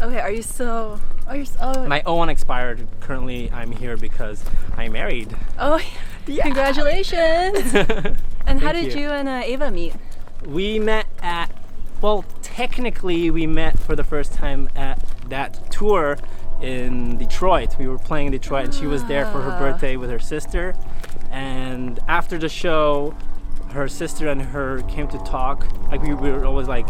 Okay, 0.01 0.19
are 0.19 0.31
you 0.31 0.41
still? 0.41 0.99
Oh, 1.27 1.33
you're. 1.33 1.45
Oh. 1.59 1.87
My 1.87 2.01
O1 2.01 2.29
expired. 2.29 2.87
Currently, 3.01 3.51
I'm 3.51 3.71
here 3.71 3.97
because 3.97 4.43
I'm 4.77 4.91
married. 4.93 5.35
oh. 5.59 5.79
yeah. 6.27 6.43
Congratulations. 6.43 7.73
and 8.45 8.59
how 8.61 8.71
did 8.71 8.93
you. 8.93 9.01
you. 9.01 9.09
and 9.09 9.27
uh, 9.27 9.41
Ava 9.43 9.71
meet? 9.71 9.93
We 10.45 10.79
met 10.79 11.05
at, 11.21 11.51
well, 12.01 12.23
technically, 12.41 13.29
we 13.29 13.45
met 13.47 13.77
for 13.79 13.95
the 13.95 14.03
first 14.03 14.33
time 14.33 14.69
at 14.75 15.03
that 15.29 15.71
tour 15.71 16.17
in 16.61 17.17
Detroit. 17.17 17.77
We 17.77 17.87
were 17.87 17.97
playing 17.99 18.27
in 18.27 18.31
Detroit, 18.33 18.65
and 18.65 18.73
she 18.73 18.85
was 18.87 19.03
there 19.05 19.25
for 19.25 19.41
her 19.41 19.51
Ah. 19.51 19.59
birthday 19.59 19.95
with 19.97 20.09
her 20.09 20.19
sister. 20.19 20.75
And 21.31 21.99
after 22.07 22.37
the 22.37 22.49
show, 22.49 23.15
her 23.71 23.87
sister 23.87 24.27
and 24.29 24.41
her 24.41 24.81
came 24.83 25.07
to 25.09 25.17
talk. 25.19 25.67
Like, 25.91 26.01
we 26.01 26.13
were 26.13 26.45
always 26.45 26.67
like, 26.67 26.87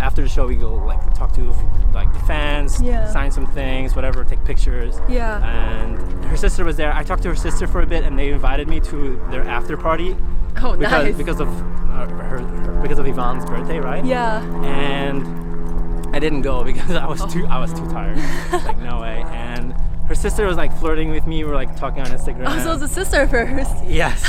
after 0.00 0.22
the 0.22 0.28
show, 0.28 0.46
we 0.46 0.56
go 0.56 0.74
like 0.74 1.14
talk 1.14 1.32
to 1.34 1.54
like 1.92 2.12
the 2.12 2.18
fans, 2.20 2.80
Yeah. 2.82 3.06
sign 3.10 3.30
some 3.30 3.46
things, 3.46 3.94
whatever, 3.94 4.24
take 4.24 4.44
pictures. 4.44 5.00
Yeah. 5.08 5.42
And 5.44 6.24
her 6.24 6.36
sister 6.36 6.64
was 6.64 6.76
there. 6.76 6.92
I 6.92 7.02
talked 7.04 7.22
to 7.22 7.28
her 7.28 7.36
sister 7.36 7.66
for 7.66 7.80
a 7.82 7.86
bit, 7.86 8.04
and 8.04 8.18
they 8.18 8.30
invited 8.30 8.68
me 8.68 8.80
to 8.80 9.24
their 9.30 9.42
after 9.44 9.76
party 9.76 10.16
oh, 10.62 10.76
because 10.76 11.04
nice. 11.04 11.16
because 11.16 11.40
of 11.40 11.48
uh, 11.48 12.06
her, 12.06 12.38
her 12.40 12.80
because 12.82 12.98
of 12.98 13.06
Yvonne's 13.06 13.44
birthday, 13.46 13.78
right? 13.78 14.04
yeah. 14.04 14.42
And 14.64 16.14
I 16.14 16.18
didn't 16.18 16.42
go 16.42 16.64
because 16.64 16.90
I 17.04 17.06
was 17.06 17.24
too 17.32 17.46
I 17.46 17.58
was 17.58 17.72
too 17.72 17.86
tired. 17.88 18.18
like 18.64 18.78
no 18.78 19.00
way. 19.00 19.22
And 19.28 19.72
her 20.08 20.14
sister 20.14 20.46
was 20.46 20.56
like 20.56 20.76
flirting 20.78 21.10
with 21.10 21.26
me. 21.26 21.42
We 21.44 21.48
were 21.50 21.54
like 21.56 21.76
talking 21.76 22.00
on 22.02 22.08
Instagram. 22.08 22.44
Oh, 22.46 22.58
so 22.62 22.70
it 22.70 22.80
was 22.80 22.82
a 22.82 22.88
sister 22.88 23.26
first. 23.28 23.84
yes. 23.84 24.22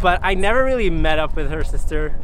But 0.00 0.20
I 0.22 0.34
never 0.34 0.64
really 0.64 0.90
met 0.90 1.18
up 1.18 1.34
with 1.34 1.50
her 1.50 1.64
sister 1.64 2.14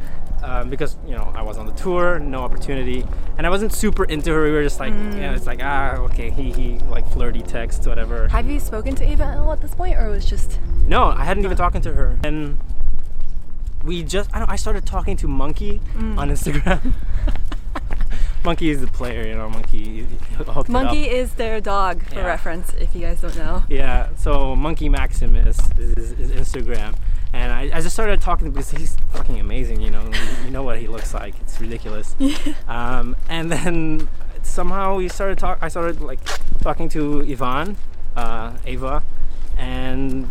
um, 0.45 0.69
because 0.69 0.95
you 1.07 1.15
know 1.17 1.31
I 1.35 1.41
was 1.41 1.57
on 1.57 1.65
the 1.65 1.71
tour, 1.73 2.19
no 2.19 2.39
opportunity, 2.43 3.03
and 3.37 3.45
I 3.47 3.49
wasn't 3.49 3.73
super 3.73 4.03
into 4.05 4.31
her. 4.31 4.43
We 4.43 4.51
were 4.51 4.63
just 4.63 4.79
like, 4.79 4.93
Mm. 4.93 5.17
yeah, 5.19 5.33
it's 5.35 5.47
like 5.47 5.59
ah, 5.63 5.95
okay, 6.07 6.29
he 6.29 6.51
he, 6.51 6.67
like 6.95 7.05
flirty 7.11 7.41
text, 7.41 7.85
whatever. 7.87 8.27
Have 8.29 8.49
you 8.49 8.59
spoken 8.59 8.93
to 8.95 9.03
Ava 9.03 9.23
at 9.23 9.37
at 9.55 9.61
this 9.61 9.73
point, 9.75 9.95
or 9.97 10.09
was 10.09 10.25
just? 10.25 10.59
No, 10.87 11.05
I 11.05 11.23
hadn't 11.25 11.43
even 11.43 11.57
talking 11.57 11.81
to 11.81 11.93
her. 11.93 12.17
And 12.23 12.57
we 13.83 14.03
just 14.03 14.29
I 14.35 14.39
don't 14.39 14.49
I 14.51 14.55
started 14.55 14.85
talking 14.85 15.17
to 15.17 15.27
Monkey 15.27 15.81
Mm. 15.97 16.17
on 16.19 16.29
Instagram. 16.29 16.93
Monkey 18.43 18.69
is 18.69 18.79
the 18.79 18.87
player, 18.87 19.25
you 19.25 19.33
know, 19.35 19.49
Monkey 19.49 20.05
hooked 20.37 20.49
it 20.49 20.57
up. 20.57 20.69
Monkey 20.69 21.05
is 21.09 21.33
their 21.33 21.59
dog, 21.59 22.03
for 22.03 22.15
Yeah. 22.21 22.27
reference, 22.27 22.71
if 22.79 22.93
you 22.93 23.01
guys 23.01 23.19
don't 23.21 23.35
know. 23.35 23.63
Yeah, 23.69 24.09
so 24.17 24.55
Monkey 24.55 24.87
Maximus 24.87 25.57
is, 25.79 26.11
is 26.11 26.29
Instagram. 26.31 26.93
And 27.35 27.51
I, 27.51 27.77
I 27.77 27.81
just 27.81 27.93
started 27.93 28.21
talking 28.21 28.49
because 28.51 28.71
he's 28.71 28.95
fucking 29.11 29.39
amazing, 29.41 29.81
you 29.81 29.91
know. 29.91 30.09
you 30.45 30.51
know 30.51 30.63
what 30.63 30.79
he 30.79 30.87
looks 30.87 31.13
like. 31.13 31.33
It's 31.41 31.59
ridiculous. 31.59 32.15
Um, 32.67 33.15
and 33.29 33.51
then 33.51 34.07
somehow 34.41 34.95
we 34.95 35.09
started 35.09 35.37
talk. 35.37 35.59
I 35.61 35.67
started 35.67 35.99
like 36.01 36.19
talking 36.61 36.87
to 36.89 37.21
Yvonne, 37.21 37.75
uh, 38.15 38.53
Ava, 38.65 39.03
and 39.57 40.27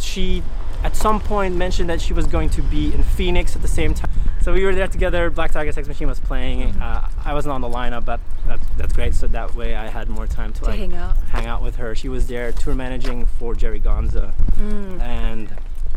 she 0.00 0.42
at 0.82 0.96
some 0.96 1.20
point 1.20 1.54
mentioned 1.56 1.88
that 1.90 2.00
she 2.00 2.12
was 2.12 2.26
going 2.26 2.50
to 2.50 2.62
be 2.62 2.92
in 2.92 3.02
Phoenix 3.02 3.54
at 3.56 3.62
the 3.62 3.68
same 3.68 3.94
time. 3.94 4.10
So 4.42 4.52
we 4.52 4.64
were 4.64 4.74
there 4.74 4.86
together. 4.88 5.30
Black 5.30 5.52
Tiger 5.52 5.72
Sex 5.72 5.88
Machine 5.88 6.08
was 6.08 6.20
playing. 6.20 6.62
Uh, 6.82 7.08
I 7.24 7.32
wasn't 7.32 7.52
on 7.54 7.62
the 7.62 7.68
lineup, 7.68 8.04
but 8.04 8.20
that's, 8.46 8.66
that's 8.76 8.92
great. 8.92 9.14
So 9.14 9.26
that 9.28 9.54
way 9.54 9.74
I 9.74 9.86
had 9.88 10.08
more 10.10 10.26
time 10.26 10.52
to, 10.54 10.60
To 10.60 10.66
like 10.66 10.78
hang 10.78 10.94
out. 10.94 11.16
hang 11.30 11.46
out 11.46 11.62
with 11.62 11.76
her. 11.76 11.94
She 11.94 12.08
was 12.10 12.26
there 12.26 12.52
tour 12.52 12.74
managing 12.74 13.24
for 13.26 13.54
Jerry 13.54 13.80
Gonza, 13.80 14.32
Mm. 14.58 15.00
and 15.00 15.48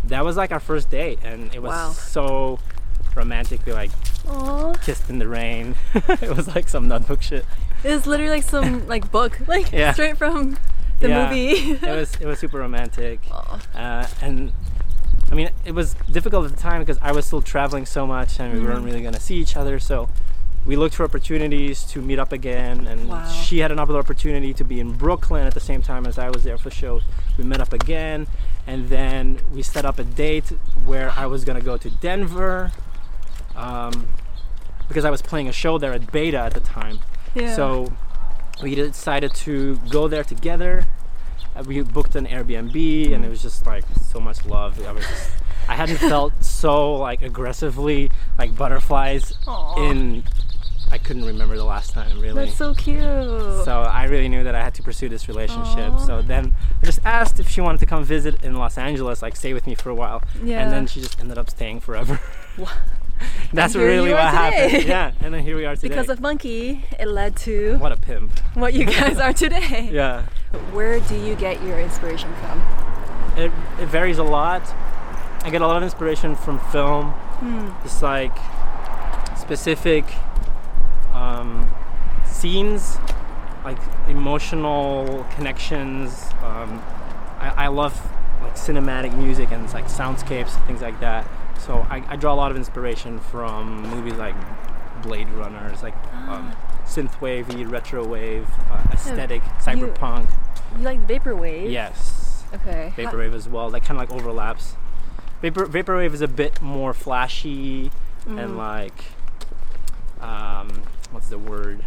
that 0.07 0.23
was 0.25 0.35
like 0.37 0.51
our 0.51 0.59
first 0.59 0.89
date, 0.89 1.19
and 1.23 1.53
it 1.53 1.61
was 1.61 1.71
Wow. 1.71 1.91
so 1.91 2.59
romantic. 3.15 3.65
We 3.65 3.73
like 3.73 3.91
Aw. 4.27 4.73
kissed 4.83 5.09
in 5.09 5.19
the 5.19 5.27
rain. 5.27 5.75
it 5.93 6.35
was 6.35 6.47
like 6.55 6.69
some 6.69 6.87
notebook 6.87 7.21
shit. 7.21 7.45
It 7.83 7.89
was 7.91 8.07
literally 8.07 8.31
like 8.31 8.43
some 8.43 8.87
like 8.93 9.11
book, 9.11 9.39
like 9.47 9.71
Yeah. 9.71 9.93
straight 9.93 10.17
from 10.17 10.57
the 10.99 11.09
Yeah. 11.09 11.25
movie. 11.29 11.71
It 11.71 11.81
was 11.95 12.15
it 12.19 12.25
was 12.25 12.39
super 12.39 12.59
romantic, 12.59 13.19
uh, 13.75 14.07
and 14.21 14.51
I 15.31 15.35
mean 15.35 15.49
it 15.65 15.73
was 15.73 15.95
difficult 16.11 16.45
at 16.45 16.51
the 16.55 16.61
time 16.61 16.79
because 16.81 16.97
I 17.01 17.11
was 17.11 17.25
still 17.25 17.41
traveling 17.41 17.85
so 17.85 18.05
much, 18.07 18.39
and 18.39 18.53
we 18.53 18.59
weren't 18.59 18.81
Mhm. 18.81 18.85
really 18.85 19.01
gonna 19.01 19.19
see 19.19 19.35
each 19.35 19.57
other. 19.57 19.79
So 19.79 20.09
we 20.65 20.75
looked 20.75 20.95
for 20.95 21.03
opportunities 21.05 21.83
to 21.83 22.01
meet 22.01 22.19
up 22.19 22.31
again, 22.33 22.87
and 22.87 23.07
Wow. 23.09 23.25
she 23.29 23.59
had 23.59 23.71
another 23.71 23.95
opportunity 23.97 24.53
to 24.53 24.63
be 24.65 24.79
in 24.81 24.91
Brooklyn 24.93 25.47
at 25.47 25.53
the 25.53 25.61
same 25.61 25.81
time 25.81 26.05
as 26.05 26.17
I 26.19 26.29
was 26.29 26.43
there 26.43 26.57
for 26.57 26.69
shows. 26.69 27.03
We 27.37 27.43
met 27.45 27.61
up 27.61 27.71
again, 27.73 28.27
and 28.67 28.89
then 28.89 29.39
we 29.53 29.63
set 29.63 29.85
up 29.85 29.97
a 29.97 30.03
date 30.03 30.49
where 30.85 31.11
I 31.17 31.25
was 31.25 31.45
gonna 31.45 31.61
go 31.61 31.77
to 31.77 31.89
Denver. 31.89 32.71
Um, 33.55 34.09
because 34.87 35.05
I 35.05 35.09
was 35.09 35.21
playing 35.21 35.47
a 35.47 35.51
show 35.51 35.77
there 35.77 35.93
at 35.93 36.11
Beta 36.11 36.37
at 36.37 36.53
the 36.53 36.59
time. 36.59 36.99
Yeah. 37.35 37.55
So 37.55 37.91
we 38.63 38.75
decided 38.75 39.33
to 39.35 39.77
go 39.89 40.07
there 40.07 40.23
together. 40.23 40.87
Uh, 41.55 41.63
we 41.65 41.81
booked 41.81 42.15
an 42.15 42.25
Airbnb, 42.25 43.13
and 43.13 43.25
it 43.25 43.29
was 43.29 43.41
just 43.41 43.65
like 43.65 43.83
so 44.09 44.19
much 44.19 44.45
love. 44.45 44.83
I 44.85 44.91
was 44.91 45.05
just, 45.05 45.31
I 45.67 45.75
hadn't 45.75 45.97
felt 46.09 46.43
so 46.43 46.95
like 46.95 47.21
aggressively 47.21 48.11
like 48.37 48.55
butterflies 48.55 49.33
Aw. 49.47 49.89
in. 49.89 50.23
I 50.91 50.97
couldn't 50.97 51.25
remember 51.25 51.57
the 51.57 51.65
last 51.65 51.91
time 51.91 52.19
really. 52.19 52.45
That's 52.45 52.57
so 52.57 52.73
cute. 52.73 53.01
So 53.01 53.81
I 53.91 54.05
really 54.05 54.29
knew 54.29 54.43
that 54.43 54.55
I 54.55 54.63
had 54.63 54.73
to 54.75 54.83
pursue 54.83 55.09
this 55.09 55.27
relationship. 55.27 55.91
Aw. 55.93 55.97
So 55.97 56.21
then 56.21 56.53
I 56.81 56.85
just 56.85 56.99
asked 57.03 57.39
if 57.39 57.49
she 57.49 57.61
wanted 57.61 57.79
to 57.79 57.85
come 57.85 58.03
visit 58.03 58.43
in 58.43 58.55
Los 58.55 58.77
Angeles, 58.77 59.21
like 59.21 59.35
stay 59.35 59.53
with 59.53 59.67
me 59.67 59.75
for 59.75 59.89
a 59.89 59.95
while. 59.95 60.23
Yeah. 60.41 60.63
And 60.63 60.71
then 60.71 60.87
she 60.87 61.01
just 61.01 61.19
ended 61.19 61.37
up 61.37 61.49
staying 61.49 61.81
forever. 61.81 62.19
That's 63.53 63.75
really 63.75 64.11
what 64.11 64.19
are 64.19 64.29
happened. 64.29 64.83
Yeah. 64.85 65.11
And 65.21 65.33
then 65.33 65.43
here 65.43 65.55
we 65.55 65.65
are 65.65 65.75
today. 65.75 65.89
because 65.89 66.09
of 66.09 66.19
Monkey, 66.19 66.85
it 66.99 67.07
led 67.07 67.35
to 67.37 67.77
what 67.79 67.91
a 67.91 67.97
pimp. 67.97 68.37
what 68.53 68.73
you 68.73 68.85
guys 68.85 69.17
are 69.17 69.33
today. 69.33 69.89
Yeah. 69.97 70.23
Where 70.71 70.99
do 70.99 71.15
you 71.15 71.35
get 71.35 71.61
your 71.63 71.79
inspiration 71.79 72.33
from? 72.35 72.61
It, 73.37 73.51
it 73.79 73.87
varies 73.87 74.17
a 74.17 74.23
lot. 74.23 74.61
I 75.43 75.49
get 75.49 75.61
a 75.61 75.67
lot 75.67 75.77
of 75.77 75.83
inspiration 75.83 76.35
from 76.35 76.59
film. 76.71 77.11
Hmm. 77.39 77.69
It's 77.85 78.01
like 78.01 78.37
specific 79.37 80.05
um, 81.17 81.69
scenes, 82.25 82.97
like 83.65 83.77
emotional 84.07 85.25
connections. 85.35 86.23
Um, 86.43 86.81
I, 87.39 87.53
I 87.65 87.67
love 87.67 87.93
like 88.41 88.55
cinematic 88.55 89.15
music 89.17 89.51
and 89.51 89.71
like 89.73 89.85
soundscapes, 89.85 90.51
things 90.67 90.81
like 90.81 90.99
that. 90.99 91.27
So 91.59 91.85
I, 91.89 92.03
I 92.07 92.15
draw 92.15 92.33
a 92.33 92.35
lot 92.35 92.51
of 92.51 92.57
inspiration 92.57 93.19
from 93.19 93.81
movies 93.89 94.13
like 94.13 94.35
Blade 95.01 95.29
Runners, 95.29 95.81
like 95.83 95.95
um, 96.27 96.53
synthwavey, 96.85 97.69
retro 97.69 98.05
wave, 98.05 98.47
uh, 98.71 98.83
aesthetic, 98.93 99.41
cyberpunk. 99.59 100.29
You 100.77 100.83
like 100.83 101.05
vaporwave? 101.07 101.71
Yes, 101.71 102.43
Okay. 102.53 102.93
Vaporwave 102.95 103.33
as 103.33 103.47
well. 103.49 103.69
That 103.71 103.83
kind 103.83 103.99
of 103.99 104.09
like 104.09 104.17
overlaps. 104.17 104.75
Vapor 105.41 105.65
vaporwave 105.67 106.13
is 106.13 106.21
a 106.21 106.27
bit 106.27 106.61
more 106.61 106.93
flashy 106.93 107.91
Mm. 108.25 108.43
and 108.43 108.57
like 108.57 109.05
um, 110.21 110.81
what's 111.11 111.29
the 111.29 111.37
word? 111.37 111.83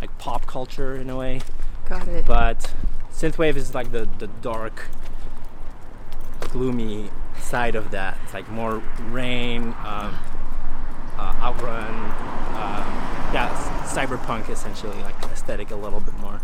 Like 0.00 0.16
pop 0.18 0.46
culture 0.46 0.96
in 0.96 1.10
a 1.10 1.16
way. 1.16 1.40
Got 1.88 2.08
it. 2.08 2.26
But 2.26 2.72
synthwave 3.12 3.56
is 3.56 3.74
like 3.74 3.92
the 3.92 4.08
the 4.18 4.28
dark, 4.28 4.88
gloomy 6.40 7.10
side 7.38 7.74
of 7.74 7.90
that. 7.90 8.18
It's 8.24 8.34
like 8.34 8.48
more 8.48 8.82
rain, 9.08 9.74
um, 9.84 10.18
uh, 11.18 11.34
outrun. 11.40 11.94
Uh, 12.54 13.30
yeah, 13.32 13.84
cyberpunk 13.86 14.48
essentially, 14.48 14.96
like 15.02 15.20
aesthetic 15.24 15.70
a 15.70 15.76
little 15.76 16.00
bit 16.00 16.14
more. 16.18 16.40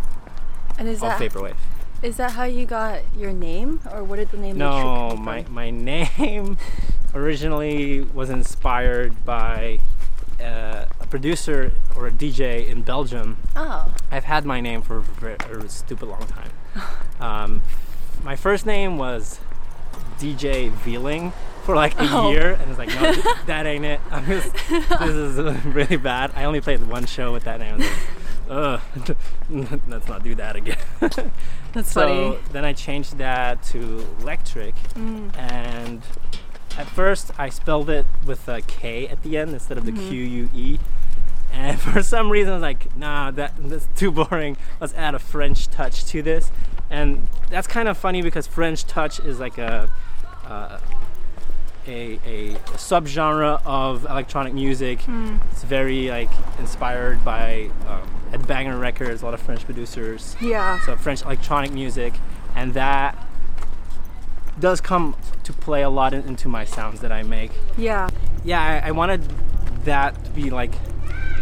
And 0.79 0.89
is 0.89 1.01
that 1.01 1.21
vaporwave. 1.21 1.57
is 2.03 2.17
that 2.19 2.33
how 2.33 2.45
you 2.45 2.67
got 2.67 3.01
your 3.17 3.33
name, 3.33 3.81
or 3.93 4.05
what 4.05 4.17
did 4.17 4.31
the 4.31 4.37
name? 4.37 4.59
No, 4.59 5.17
my 5.17 5.45
my 5.49 5.71
name 6.19 6.59
originally 7.15 8.03
was 8.03 8.31
inspired 8.31 9.25
by 9.25 9.81
uh, 10.41 10.85
a 11.07 11.11
producer 11.11 11.73
or 11.97 12.07
a 12.07 12.11
DJ 12.11 12.67
in 12.69 12.83
Belgium. 12.83 13.37
Oh, 13.55 13.95
I've 14.11 14.25
had 14.25 14.45
my 14.45 14.61
name 14.61 14.83
for 14.83 15.03
a 15.23 15.59
a 15.59 15.69
stupid 15.69 16.09
long 16.09 16.27
time. 16.27 16.51
Um, 17.19 17.63
my 18.23 18.37
first 18.37 18.67
name 18.67 18.99
was 18.99 19.41
DJ 20.19 20.71
Veeling 20.71 21.33
for 21.65 21.75
like 21.75 21.95
a 21.99 22.07
Oh. 22.13 22.31
year, 22.31 22.53
and 22.61 22.69
it's 22.69 22.79
like, 22.79 22.91
no, 22.91 23.13
that 23.47 23.65
ain't 23.65 23.87
it. 23.87 24.01
I'm 24.11 24.27
just, 24.27 24.53
this 24.69 24.91
is 25.15 25.39
uh, 25.39 25.59
really 25.65 25.97
bad. 25.97 26.33
I 26.37 26.45
only 26.45 26.61
played 26.61 26.87
one 26.87 27.07
show 27.07 27.33
with 27.33 27.45
that 27.45 27.59
name. 27.59 27.79
Like, 27.79 27.91
Ugh, 28.51 28.81
let's 29.89 30.07
not 30.09 30.23
do 30.23 30.35
that 30.35 30.57
again. 30.57 30.77
that's 31.73 31.91
so 31.91 32.35
funny. 32.35 32.39
then 32.53 32.67
I 32.67 32.75
changed 32.75 33.17
that 33.17 33.63
to 33.73 34.07
Electric, 34.21 34.75
Mm. 34.95 35.35
and 35.39 36.03
at 36.77 36.87
first 36.87 37.31
I 37.39 37.49
spelled 37.49 37.89
it 37.89 38.05
with 38.27 38.47
a 38.47 38.61
K 38.61 39.09
at 39.09 39.23
the 39.23 39.39
end 39.39 39.53
instead 39.55 39.79
of 39.79 39.87
the 39.87 39.93
Mm-hmm. 39.93 40.09
Q 40.11 40.23
U 40.23 40.51
E. 40.55 40.79
And 41.57 41.81
for 41.81 42.03
some 42.03 42.31
reason, 42.31 42.53
I 42.53 42.57
was 42.57 42.63
like, 42.63 42.97
nah, 42.97 43.31
that, 43.33 43.55
that's 43.59 43.89
too 43.97 44.11
boring. 44.11 44.57
Let's 44.81 44.95
add 44.95 45.15
a 45.15 45.19
French 45.19 45.69
touch 45.69 46.05
to 46.07 46.23
this. 46.23 46.51
And 46.91 47.27
that's 47.51 47.67
kind 47.67 47.89
of 47.89 47.97
funny 47.97 48.23
because 48.23 48.47
French 48.47 48.85
touch 48.85 49.19
is 49.21 49.41
like 49.41 49.59
a, 49.59 49.91
uh, 50.45 50.79
a, 51.87 52.21
a, 52.25 52.55
subgenre 52.77 53.61
of 53.65 54.05
electronic 54.05 54.55
music. 54.55 55.01
Hmm. 55.03 55.39
It's 55.51 55.65
very 55.65 56.09
like 56.11 56.31
inspired 56.59 57.25
by 57.25 57.71
um, 57.89 58.09
Ed 58.33 58.47
Banger 58.47 58.79
Records, 58.79 59.23
a 59.23 59.25
lot 59.25 59.35
of 59.35 59.41
French 59.41 59.65
producers 59.65 60.37
Yeah. 60.41 60.81
so 60.85 60.97
French 60.97 61.23
electronic 61.23 61.73
music, 61.73 62.15
and 62.55 62.75
that 62.75 63.17
does 64.59 64.81
come 64.81 65.17
to 65.45 65.53
play 65.53 65.83
a 65.83 65.91
lot 65.91 66.15
in, 66.15 66.23
into 66.23 66.49
my 66.49 66.65
sounds 66.65 67.01
that 67.01 67.13
I 67.13 67.23
make. 67.23 67.51
Yeah. 67.77 68.09
Yeah, 68.45 68.61
I, 68.61 68.89
I 68.89 68.91
wanted 68.93 69.23
that 69.85 70.25
to 70.25 70.31
be 70.31 70.51
like 70.51 70.73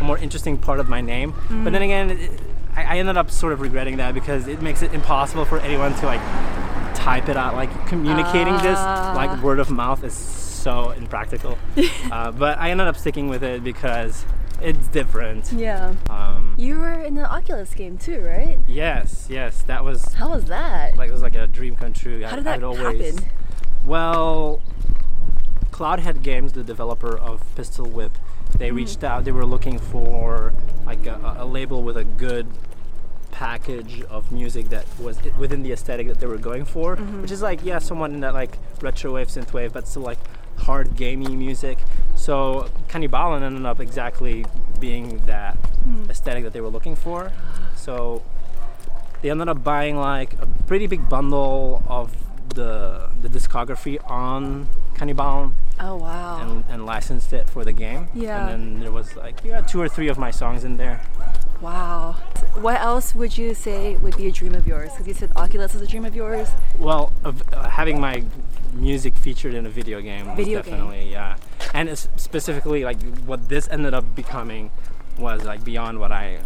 a 0.01 0.05
more 0.05 0.19
interesting 0.19 0.59
part 0.59 0.81
of 0.81 0.89
my 0.89 1.01
name, 1.01 1.33
but 1.65 1.73
then 1.73 1.83
again, 1.83 2.11
it, 2.11 2.31
I, 2.77 2.83
I 2.83 2.99
ended 2.99 3.17
up 3.17 3.31
sort 3.31 3.53
of 3.53 3.61
regretting 3.61 3.97
that 3.99 4.15
because 4.15 4.49
it 4.49 4.61
makes 4.63 4.83
it 4.83 4.93
impossible 4.93 5.45
for 5.45 5.59
anyone 5.61 5.95
to 5.95 6.07
like 6.07 6.21
type 6.95 7.29
it 7.29 7.37
out. 7.37 7.55
Like 7.55 7.87
communicating 7.87 8.55
this 8.59 8.79
Ah. 8.79 9.13
like 9.15 9.43
word 9.43 9.59
of 9.61 9.71
mouth 9.71 10.03
is 10.05 10.13
so 10.15 10.91
impractical. 10.91 11.59
uh, 12.11 12.33
but 12.33 12.59
I 12.59 12.71
ended 12.71 12.87
up 12.87 12.97
sticking 12.97 13.29
with 13.29 13.43
it 13.45 13.63
because 13.63 14.25
it's 14.63 14.89
different. 14.89 15.53
Yeah. 15.53 15.95
Um, 16.11 16.55
You 16.57 16.79
were 16.79 16.93
in 16.93 17.15
the 17.15 17.31
Oculus 17.33 17.75
game 17.75 17.99
too, 17.99 18.21
right? 18.23 18.59
yes, 18.67 19.27
yes, 19.31 19.63
that 19.63 19.85
was 19.85 20.15
How 20.15 20.31
was 20.31 20.47
that? 20.47 20.97
like 20.97 21.11
it 21.11 21.13
was 21.13 21.23
like 21.23 21.35
a 21.37 21.47
dream 21.47 21.77
come 21.77 21.93
true. 21.93 22.23
How 22.25 22.35
did 22.37 22.45
that 22.45 22.63
always, 22.63 23.15
happen? 23.19 23.31
Well, 23.85 24.61
Cloudhead 25.75 26.23
Games, 26.23 26.53
the 26.53 26.63
developer 26.63 27.19
of 27.19 27.43
Pistol 27.57 27.87
Whip, 27.87 28.13
they 28.59 28.69
Mm-hmm. 28.69 28.77
reached 28.77 29.03
out. 29.03 29.25
They 29.25 29.33
were 29.33 29.45
looking 29.45 29.79
for 29.81 30.53
like 30.87 31.05
a, 31.07 31.35
a 31.39 31.45
label 31.45 31.83
with 31.83 31.97
a 31.97 32.05
good 32.05 32.47
package 33.33 34.03
of 34.03 34.31
music 34.31 34.69
that 34.69 34.87
was 35.01 35.19
within 35.37 35.65
the 35.65 35.73
aesthetic 35.73 36.07
that 36.07 36.21
they 36.21 36.27
were 36.29 36.39
going 36.39 36.65
for, 36.65 36.97
Mm-hmm. 36.97 37.23
which 37.23 37.33
is 37.33 37.43
like 37.43 37.65
yeah, 37.65 37.81
someone 37.81 38.15
in 38.15 38.21
that 38.21 38.35
like 38.35 38.57
retro 38.81 39.15
wave, 39.15 39.27
synth 39.29 39.53
wave, 39.53 39.73
but 39.73 39.89
still 39.89 40.03
like 40.03 40.19
hard 40.59 40.95
gamey 40.97 41.35
music. 41.35 41.79
So 42.15 42.71
Kannibalen 42.89 43.43
ended 43.43 43.67
up 43.67 43.81
exactly 43.81 44.47
being 44.79 45.19
that 45.27 45.55
Hmm. 45.85 46.09
aesthetic 46.09 46.45
that 46.45 46.53
they 46.53 46.61
were 46.61 46.69
looking 46.77 46.95
for. 46.97 47.33
So 47.75 48.23
they 49.23 49.31
ended 49.31 49.49
up 49.49 49.65
buying 49.65 49.97
like 49.97 50.35
a 50.41 50.47
pretty 50.69 50.87
big 50.87 51.09
bundle 51.09 51.83
of 51.89 52.15
the 52.55 53.11
the 53.21 53.29
discography 53.29 53.99
on 54.09 54.69
Kannibalen 54.95 55.53
Oh 55.81 55.97
wow. 55.97 56.41
and, 56.41 56.65
and 56.69 56.87
licensed 56.87 57.33
it 57.33 57.49
for 57.49 57.65
the 57.65 57.73
game. 57.73 58.09
Yeah. 58.15 58.49
And 58.49 58.75
then 58.75 58.81
there 58.81 58.93
was 58.93 59.17
like 59.17 59.41
yeah, 59.45 59.61
two 59.63 59.81
or 59.81 59.89
three 59.89 60.09
of 60.09 60.19
my 60.19 60.31
songs 60.31 60.65
in 60.65 60.77
there. 60.77 61.01
Wow. 61.61 62.17
What 62.61 62.81
else 62.81 63.15
would 63.15 63.39
you 63.39 63.55
say 63.55 63.97
would 63.97 64.17
be 64.17 64.29
a 64.29 64.33
dream 64.33 64.55
of 64.55 64.67
yours? 64.67 64.91
Because 64.93 65.07
you 65.07 65.15
said 65.15 65.33
Oculus 65.37 65.75
is 65.75 65.83
a 65.83 65.87
dream 65.87 66.05
of 66.05 66.15
yours. 66.15 66.49
Well, 66.79 67.13
of, 67.25 67.43
uh, 67.53 67.69
having 67.69 68.01
my 68.01 68.25
music 68.73 69.15
featured 69.15 69.55
in 69.55 69.67
a 69.67 69.71
video 69.71 70.01
game 70.01 70.27
was 70.27 70.37
Video 70.37 70.61
game. 70.63 70.73
definitely 70.73 71.11
yeah, 71.11 71.37
and 71.73 71.89
it's 71.89 72.09
specifically 72.17 72.85
like 72.85 73.01
what 73.25 73.49
this 73.49 73.69
ended 73.69 73.95
up 73.95 74.15
becoming 74.15 74.71
was 75.19 75.45
like 75.45 75.65
beyond 75.65 75.99
what 76.01 76.13
I 76.13 76.39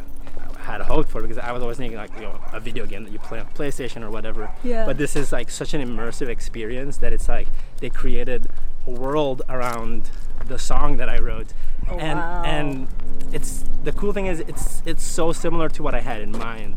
had 0.59 0.83
hoped 0.83 1.09
for 1.09 1.23
because 1.23 1.39
I 1.39 1.53
was 1.53 1.63
always 1.63 1.79
thinking 1.79 1.97
like 1.97 2.15
you 2.17 2.23
know 2.23 2.39
a 2.53 2.61
video 2.61 2.85
game 2.85 3.05
that 3.05 3.13
you 3.13 3.19
play 3.19 3.41
on 3.41 3.47
PlayStation 3.47 4.03
or 4.03 4.11
whatever. 4.11 4.51
Yeah. 4.63 4.85
But 4.85 4.99
this 4.99 5.17
is 5.17 5.33
like 5.33 5.51
such 5.51 5.75
an 5.75 5.81
immersive 5.81 6.29
experience 6.29 6.99
that 6.99 7.13
it's 7.13 7.29
like 7.29 7.49
they 7.81 7.89
created 7.91 8.49
world 8.89 9.43
around 9.49 10.11
the 10.47 10.59
song 10.59 10.97
that 10.97 11.09
I 11.09 11.19
wrote, 11.19 11.53
Oh, 11.91 11.97
and 11.97 12.19
wow. 12.19 12.43
and 12.45 12.87
it's 13.33 13.65
the 13.85 13.93
cool 13.93 14.13
thing 14.13 14.27
is 14.27 14.41
it's 14.41 14.83
it's 14.85 15.03
so 15.05 15.33
similar 15.33 15.69
to 15.71 15.83
what 15.83 15.95
I 15.95 16.01
had 16.01 16.21
in 16.21 16.33
mind. 16.33 16.75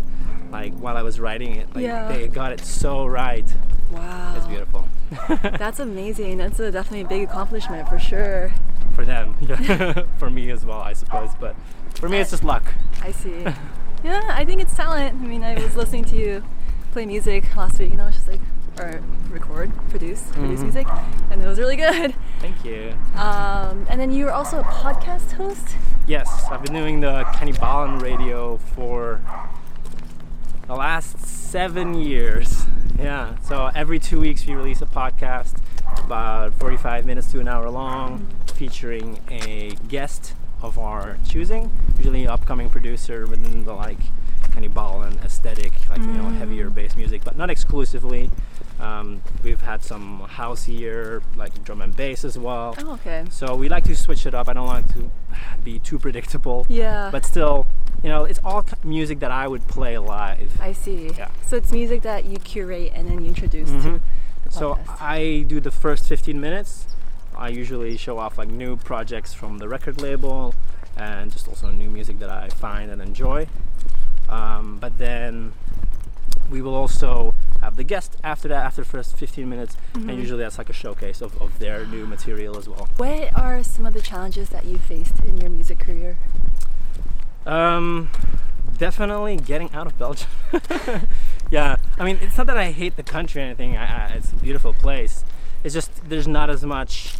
Like 0.51 0.73
while 0.73 0.97
I 0.97 1.01
was 1.01 1.19
writing 1.19 1.55
it, 1.55 1.73
like 1.75 1.83
Yeah. 1.83 2.07
they 2.09 2.27
got 2.27 2.51
it 2.51 2.59
so 2.61 3.05
right. 3.05 3.45
Wow. 3.91 4.33
It's 4.37 4.47
beautiful 4.47 4.87
That's 5.57 5.79
amazing. 5.79 6.37
That's 6.37 6.59
a 6.61 6.71
definitely 6.71 7.01
a 7.01 7.07
big 7.07 7.23
accomplishment 7.29 7.87
for 7.89 7.99
sure. 7.99 8.53
for 8.95 9.03
them, 9.05 9.35
yeah. 9.41 10.03
for 10.17 10.29
me 10.29 10.49
as 10.51 10.65
well, 10.65 10.79
I 10.79 10.93
suppose. 10.93 11.29
But 11.39 11.55
for 11.95 12.07
me, 12.07 12.19
it's 12.19 12.31
just 12.31 12.43
luck. 12.43 12.73
I 13.01 13.11
see. 13.11 13.43
yeah, 14.03 14.21
I 14.29 14.45
think 14.45 14.61
it's 14.61 14.73
talent. 14.75 15.21
I 15.21 15.25
mean, 15.25 15.43
I 15.43 15.55
was 15.61 15.75
listening 15.75 16.05
to 16.05 16.15
you 16.15 16.43
play 16.93 17.05
music 17.05 17.53
last 17.57 17.79
week, 17.79 17.91
and 17.91 18.01
I 18.01 18.05
was 18.05 18.15
just 18.15 18.27
like, 18.29 18.39
or 18.81 19.01
record, 19.29 19.71
produce, 19.89 20.21
produce 20.31 20.59
Mhm. 20.59 20.63
music, 20.63 20.87
and 21.29 21.41
it 21.41 21.47
was 21.47 21.59
really 21.59 21.75
good. 21.75 22.13
Thank 22.39 22.65
you. 22.65 22.93
Um, 23.15 23.85
and 23.89 23.99
then 24.01 24.11
you 24.11 24.25
were 24.25 24.31
also 24.31 24.59
a 24.59 24.63
podcast 24.63 25.33
host. 25.33 25.75
Yes, 26.07 26.45
I've 26.51 26.63
been 26.63 26.73
doing 26.73 26.99
the 27.01 27.23
Kannibalen 27.35 28.01
radio 28.01 28.57
for 28.57 29.21
the 30.67 30.75
last 30.75 31.19
seven 31.25 31.93
years. 31.93 32.65
Yeah, 32.99 33.35
so 33.43 33.69
every 33.75 33.99
two 33.99 34.19
weeks 34.19 34.45
we 34.45 34.55
release 34.55 34.81
a 34.81 34.85
podcast, 34.85 35.53
about 36.03 36.53
45 36.55 37.05
minutes 37.05 37.31
to 37.31 37.39
an 37.39 37.47
hour 37.47 37.69
long, 37.69 38.27
featuring 38.55 39.19
a 39.29 39.75
guest 39.87 40.33
of 40.61 40.77
our 40.77 41.17
choosing, 41.27 41.71
usually 41.97 42.23
an 42.23 42.29
upcoming 42.29 42.69
producer 42.69 43.25
within 43.25 43.65
the 43.65 43.73
like 43.73 43.97
Kannibalen 44.51 45.23
aesthetic, 45.23 45.71
like 45.89 45.99
you 45.99 46.07
know 46.07 46.29
heavier 46.29 46.69
bass 46.69 46.95
music, 46.95 47.23
but 47.23 47.37
not 47.37 47.49
exclusively. 47.49 48.29
Um, 48.81 49.21
we've 49.43 49.61
had 49.61 49.83
some 49.83 50.27
houseier, 50.27 51.21
like 51.35 51.63
drum 51.63 51.81
and 51.81 51.95
bass 51.95 52.23
as 52.25 52.37
well. 52.37 52.75
Oh, 52.79 52.93
okay. 52.93 53.25
So 53.29 53.55
we 53.55 53.69
like 53.69 53.83
to 53.85 53.95
switch 53.95 54.25
it 54.25 54.33
up. 54.33 54.49
I 54.49 54.53
don't 54.53 54.65
like 54.67 54.87
to 54.95 55.11
be 55.63 55.77
too 55.79 55.99
predictable. 55.99 56.65
Yeah. 56.67 57.09
But 57.11 57.23
still, 57.25 57.67
you 58.03 58.09
know, 58.09 58.23
it's 58.25 58.39
all 58.43 58.65
music 58.83 59.19
that 59.19 59.29
I 59.31 59.47
would 59.47 59.67
play 59.67 59.97
live. 59.99 60.59
I 60.59 60.73
see. 60.73 61.11
Yeah. 61.15 61.29
So 61.47 61.57
it's 61.57 61.71
music 61.71 62.01
that 62.01 62.25
you 62.25 62.37
curate 62.37 62.91
and 62.95 63.07
then 63.07 63.21
you 63.21 63.27
introduce 63.27 63.69
Mhm. 63.69 63.83
to 63.83 64.01
the 64.45 64.51
So. 64.51 64.79
I 64.99 65.45
do 65.47 65.59
the 65.59 65.71
first 65.71 66.07
15 66.07 66.41
minutes. 66.41 66.87
I 67.35 67.49
usually 67.49 67.97
show 67.97 68.17
off 68.17 68.37
like 68.39 68.49
new 68.49 68.75
projects 68.77 69.33
from 69.33 69.59
the 69.59 69.69
record 69.69 70.01
label 70.01 70.55
and 70.97 71.31
just 71.31 71.47
also 71.47 71.69
new 71.71 71.89
music 71.89 72.17
that 72.19 72.29
I 72.31 72.49
find 72.49 72.89
and 72.91 73.01
enjoy. 73.01 73.47
Um, 74.27 74.77
but 74.79 74.97
then 74.97 75.53
we 76.49 76.61
will 76.61 76.75
also 76.75 77.33
have 77.61 77.75
the 77.77 77.83
guest 77.83 78.17
after 78.23 78.47
that, 78.49 78.65
after 78.65 78.81
the 78.81 78.87
first 78.87 79.15
15 79.15 79.47
minutes, 79.49 79.77
Mm-hmm. 79.93 80.09
and 80.09 80.19
usually 80.19 80.39
that's 80.43 80.57
like 80.57 80.69
a 80.69 80.73
showcase 80.73 81.21
of, 81.21 81.39
of 81.41 81.57
their 81.59 81.85
new 81.85 82.05
material 82.07 82.57
as 82.57 82.67
well. 82.67 82.87
what 82.97 83.33
are 83.35 83.61
some 83.63 83.85
of 83.85 83.93
the 83.93 84.01
challenges 84.01 84.49
that 84.49 84.65
you 84.65 84.77
faced 84.77 85.19
in 85.21 85.37
your 85.39 85.49
music 85.49 85.79
career? 85.79 86.17
Um, 87.45 88.09
definitely 88.77 89.37
getting 89.37 89.71
out 89.73 89.87
of 89.87 89.97
Belgium. 89.97 90.29
yeah, 91.51 91.77
I 91.97 92.03
mean, 92.05 92.19
it's 92.21 92.37
not 92.37 92.47
that 92.47 92.57
I 92.57 92.71
hate 92.71 92.95
the 92.95 93.03
country 93.03 93.41
or 93.41 93.45
anything. 93.45 93.75
I, 93.77 93.83
I, 93.85 94.07
it's 94.13 94.31
a 94.31 94.35
beautiful 94.35 94.73
place. 94.73 95.23
It's 95.63 95.73
just 95.73 96.07
there's 96.09 96.27
not 96.27 96.49
as 96.49 96.63
much, 96.63 97.15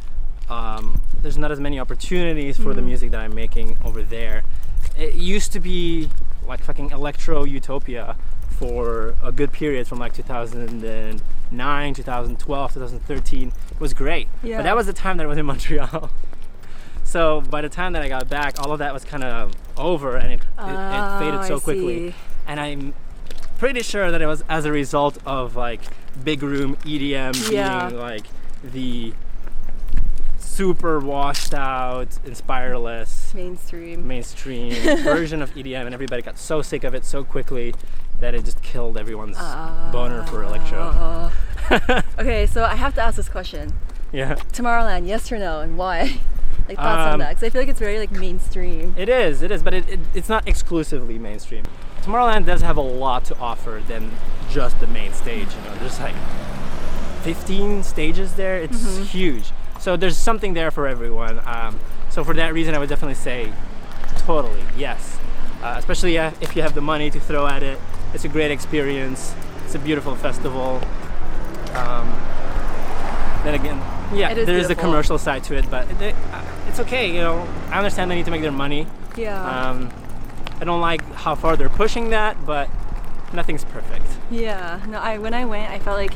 um, 0.50 1.02
there's 1.22 1.38
not 1.38 1.52
as 1.52 1.60
many 1.60 1.80
opportunities 1.80 2.58
for 2.58 2.74
the 2.74 2.82
music 2.82 3.12
that 3.12 3.20
I'm 3.20 3.36
making 3.36 3.78
over 3.84 4.02
there. 4.04 4.44
It 4.98 5.16
used 5.16 5.52
to 5.54 5.60
be 5.60 6.10
like 6.48 6.62
fucking 6.64 6.92
electro 6.92 7.44
utopia 7.44 8.16
for 8.72 9.16
a 9.24 9.32
good 9.32 9.52
period 9.52 9.88
from 9.88 9.98
like 9.98 10.14
2009, 10.14 11.94
2012, 11.96 12.74
2013. 12.74 13.48
It 13.48 13.80
was 13.82 13.94
great, 13.96 14.28
Yeah. 14.44 14.58
but 14.58 14.64
that 14.64 14.76
was 14.76 14.86
the 14.86 14.94
time 14.94 15.18
that 15.18 15.24
I 15.24 15.28
was 15.28 15.40
in 15.40 15.46
Montreal. 15.52 16.12
So 17.04 17.42
by 17.42 17.62
the 17.62 17.70
time 17.70 17.94
that 17.94 18.04
I 18.04 18.08
got 18.08 18.30
back, 18.30 18.60
all 18.60 18.72
of 18.72 18.78
that 18.80 18.94
was 18.94 19.04
kind 19.04 19.24
of 19.24 19.54
over, 19.78 20.16
and 20.16 20.34
it, 20.34 20.42
it, 20.42 20.46
Oh, 20.60 20.68
it 20.70 20.76
ah, 20.78 21.20
faded 21.20 21.44
so 21.46 21.56
I 21.56 21.60
quickly. 21.60 22.12
see. 22.12 22.16
And 22.46 22.60
I'm 22.60 22.94
pretty 23.58 23.82
sure 23.82 24.12
that 24.12 24.22
it 24.22 24.28
was 24.28 24.44
as 24.48 24.66
a 24.66 24.72
result 24.72 25.18
of 25.26 25.56
like 25.56 25.82
big 26.24 26.44
room 26.44 26.76
EDM 26.86 27.52
Yeah. 27.52 27.90
being 27.90 28.00
like 28.00 28.28
the 28.64 29.14
super 30.38 31.00
washed 31.00 31.54
out, 31.56 32.10
inspireless, 32.26 33.34
Mainstream. 33.34 34.08
mainstream 34.08 34.72
version 35.04 35.42
of 35.42 35.50
EDM, 35.56 35.86
and 35.86 35.94
everybody 35.96 36.22
got 36.22 36.38
so 36.38 36.62
sick 36.62 36.84
of 36.84 36.94
it 36.94 37.04
so 37.06 37.24
quickly. 37.24 37.74
That 38.22 38.34
it 38.34 38.46
just 38.46 38.62
killed 38.64 38.98
everyone's 38.98 39.38
boner 39.92 40.24
for 40.28 40.44
electro. 40.44 41.32
Uh, 41.70 42.02
okay, 42.20 42.46
so 42.48 42.66
I 42.66 42.76
have 42.76 42.96
to 42.96 43.02
ask 43.02 43.16
this 43.16 43.30
question: 43.30 43.72
yeah, 44.12 44.36
Tomorrowland, 44.52 45.08
yes 45.08 45.32
or 45.32 45.38
no, 45.38 45.62
and 45.62 45.78
why? 45.78 46.20
like 46.68 46.76
thoughts 46.78 47.08
on 47.08 47.14
Um, 47.14 47.20
that? 47.20 47.30
Because 47.30 47.44
I 47.44 47.50
feel 47.50 47.62
like 47.62 47.70
it's 47.70 47.80
very 47.80 47.98
like 47.98 48.12
mainstream. 48.12 48.94
it 48.98 49.08
is, 49.08 49.42
it 49.42 49.52
is, 49.52 49.64
but 49.64 49.74
it, 49.74 49.88
it, 49.88 50.00
it's 50.14 50.28
not 50.28 50.46
exclusively 50.48 51.18
mainstream. 51.18 51.64
Tomorrowland 52.02 52.46
does 52.46 52.62
have 52.62 52.76
a 52.78 52.82
lot 52.82 53.24
to 53.26 53.38
offer 53.38 53.82
than 53.88 54.12
just 54.50 54.80
the 54.82 54.88
main 54.88 55.14
stage. 55.14 55.48
You 55.56 55.62
know, 55.70 55.76
there's 55.80 56.00
like 56.00 56.16
15 57.24 57.84
stages 57.84 58.34
there. 58.36 58.58
It's 58.58 58.98
huge. 59.12 59.52
So 59.80 59.96
there's 59.96 60.18
something 60.18 60.54
there 60.54 60.72
for 60.72 60.88
everyone. 60.88 61.40
Um, 61.46 61.80
so 62.10 62.24
for 62.24 62.34
that 62.34 62.54
reason, 62.54 62.76
I 62.76 62.80
would 62.80 62.90
definitely 62.90 63.16
say 63.16 63.54
totally 64.18 64.64
yes. 64.76 65.18
Uh, 65.64 65.76
especially 65.78 66.18
uh, 66.18 66.32
if 66.42 66.56
you 66.56 66.64
have 66.64 66.74
the 66.74 66.82
money 66.82 67.10
to 67.12 67.20
throw 67.20 67.48
at 67.48 67.64
it. 67.64 67.80
It's 68.14 68.26
a 68.26 68.30
great 68.30 68.52
experience. 68.52 69.34
It's 69.66 69.76
a 69.76 69.80
beautiful 69.80 70.16
festival. 70.16 70.82
Um, 71.74 72.10
then 73.44 73.56
again, 73.56 73.78
yeah, 74.14 74.32
is 74.32 74.46
there 74.46 74.58
is 74.58 74.70
a 74.70 74.76
commercial 74.76 75.18
side 75.18 75.44
to 75.46 75.56
it, 75.56 75.70
but 75.70 75.90
it, 76.02 76.16
uh, 76.32 76.44
it's 76.68 76.80
okay. 76.82 77.08
You 77.14 77.22
know, 77.22 77.48
I 77.70 77.78
understand 77.78 78.12
they 78.12 78.16
need 78.16 78.26
to 78.26 78.32
make 78.32 78.42
their 78.42 78.52
money. 78.52 78.86
Yeah. 79.18 79.70
Um, 79.70 79.90
I 80.60 80.66
don't 80.66 80.82
like 80.82 81.02
how 81.14 81.36
far 81.36 81.56
they're 81.58 81.70
pushing 81.70 82.10
that, 82.12 82.46
but 82.46 82.70
nothing's 83.34 83.64
perfect. 83.64 84.06
yeah. 84.30 84.80
No, 84.88 85.00
I 85.00 85.18
when 85.18 85.34
I 85.34 85.46
went, 85.46 85.72
I 85.72 85.80
felt 85.80 85.98
like 85.98 86.14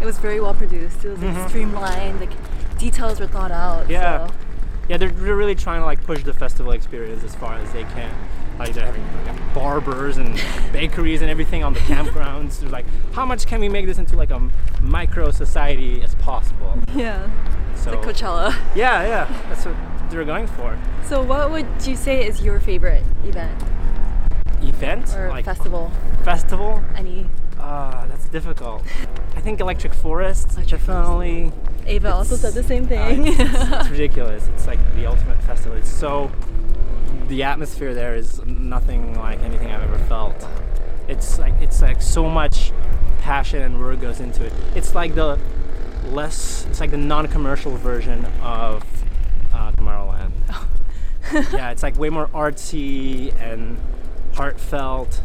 it 0.00 0.04
was 0.04 0.18
very 0.18 0.40
well 0.40 0.54
produced. 0.54 1.04
It 1.04 1.08
was 1.08 1.22
like 1.22 1.48
streamlined. 1.48 2.20
Like 2.20 2.30
details 2.78 3.18
were 3.18 3.26
thought 3.26 3.50
out. 3.50 3.84
Mm-hmm. 3.84 3.92
Yeah. 3.92 4.26
So. 4.28 4.34
Yeah, 4.88 4.96
they're, 4.96 5.10
they're 5.10 5.36
really 5.36 5.54
trying 5.54 5.80
to 5.80 5.86
like 5.86 6.02
push 6.04 6.22
the 6.22 6.32
festival 6.32 6.72
experience 6.72 7.22
as 7.24 7.34
far 7.34 7.54
as 7.54 7.70
they 7.72 7.82
can. 7.84 8.14
Like 8.58 8.72
they're 8.72 8.86
having 8.86 9.04
like, 9.26 9.54
barbers 9.54 10.16
and 10.16 10.40
bakeries 10.72 11.20
and 11.22 11.30
everything 11.30 11.62
on 11.62 11.74
the 11.74 11.80
campgrounds. 11.80 12.60
They're 12.60 12.70
like, 12.70 12.86
how 13.12 13.24
much 13.24 13.46
can 13.46 13.60
we 13.60 13.68
make 13.68 13.86
this 13.86 13.98
into 13.98 14.16
like 14.16 14.30
a 14.30 14.50
micro 14.80 15.30
society 15.30 16.02
as 16.02 16.14
possible? 16.16 16.78
Yeah. 16.94 17.30
So 17.76 17.90
Like 17.92 18.00
Coachella. 18.00 18.52
yeah, 18.74 19.02
yeah, 19.06 19.42
that's 19.48 19.64
what 19.64 19.76
they're 20.10 20.24
going 20.24 20.46
for. 20.48 20.76
So, 21.04 21.22
what 21.22 21.50
would 21.50 21.66
you 21.86 21.94
say 21.96 22.26
is 22.26 22.42
your 22.42 22.58
favorite 22.60 23.04
event 23.24 23.62
Event 24.78 25.14
or 25.16 25.28
like 25.28 25.44
festival? 25.44 25.90
festival. 26.22 26.80
Any? 26.96 27.26
Ah, 27.58 28.06
that's 28.08 28.26
difficult. 28.28 28.82
I 29.36 29.40
think 29.40 29.58
Electric 29.60 29.92
Forest 29.92 30.54
Electric 30.54 30.80
definitely. 30.80 31.52
Ava 31.86 32.14
also 32.14 32.36
said 32.36 32.54
the 32.54 32.62
same 32.62 32.84
uh, 32.84 32.88
thing. 32.88 33.26
it's, 33.26 33.40
it's- 33.40 33.80
it's 33.80 33.90
ridiculous. 33.96 34.46
It's 34.48 34.66
like 34.66 34.78
the 34.94 35.06
ultimate 35.06 35.42
festival. 35.42 35.76
It's 35.76 35.90
so. 35.90 36.30
The 37.28 37.42
atmosphere 37.42 37.92
there 37.92 38.14
is 38.14 38.40
nothing 38.46 39.18
like 39.18 39.40
anything 39.40 39.68
I've 39.70 39.82
ever 39.82 39.98
felt. 40.04 40.46
It's 41.08 41.38
like 41.38 41.54
it's 41.60 41.82
like 41.82 42.00
so 42.00 42.28
much 42.28 42.72
passion 43.20 43.60
and 43.62 43.80
work 43.80 44.00
goes 44.00 44.20
into 44.20 44.44
it. 44.44 44.52
It's 44.76 44.94
like 44.94 45.14
the 45.16 45.38
less. 46.06 46.66
It's 46.70 46.78
like 46.80 46.92
the 46.92 46.96
non-commercial 46.96 47.76
version 47.78 48.24
of 48.42 48.84
uh, 49.52 49.72
Tomorrowland. 49.72 50.30
yeah, 51.52 51.70
it's 51.70 51.82
like 51.82 51.98
way 51.98 52.10
more 52.10 52.28
artsy 52.28 53.34
and 53.42 53.76
heartfelt. 54.38 55.20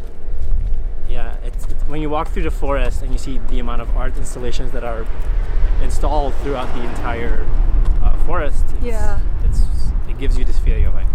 Yeah, 1.08 1.36
it's, 1.44 1.64
it's 1.66 1.82
when 1.84 2.00
you 2.02 2.10
walk 2.10 2.28
through 2.28 2.42
the 2.42 2.50
forest 2.50 3.02
and 3.02 3.12
you 3.12 3.18
see 3.18 3.38
the 3.48 3.60
amount 3.60 3.80
of 3.80 3.96
art 3.96 4.16
installations 4.16 4.72
that 4.72 4.82
are 4.84 5.06
installed 5.82 6.34
throughout 6.42 6.72
the 6.74 6.82
entire 6.82 7.46
uh, 8.02 8.16
forest. 8.26 8.64
It's, 8.78 8.84
Yeah. 8.86 9.20
it's 9.44 9.60
it 10.08 10.18
gives 10.18 10.36
you 10.36 10.44
this 10.44 10.58
feeling 10.58 10.86
of 10.86 10.94
like, 10.94 11.06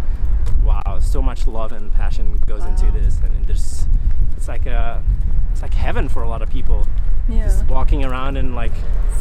wow, 0.63 0.99
so 1.01 1.21
much 1.21 1.45
love 1.47 1.71
and 1.73 1.91
passion 1.93 2.38
goes 2.47 2.63
into 2.63 2.89
this, 2.91 3.19
and 3.23 3.45
there's 3.45 3.85
it's 4.38 4.47
like 4.47 4.65
a 4.65 5.03
it's 5.51 5.62
like 5.62 5.73
heaven 5.73 6.07
for 6.07 6.23
a 6.23 6.29
lot 6.29 6.41
of 6.41 6.49
people. 6.49 6.88
yeah. 7.27 7.43
Just 7.43 7.65
walking 7.67 8.05
around 8.05 8.38
and 8.38 8.55
like 8.55 8.71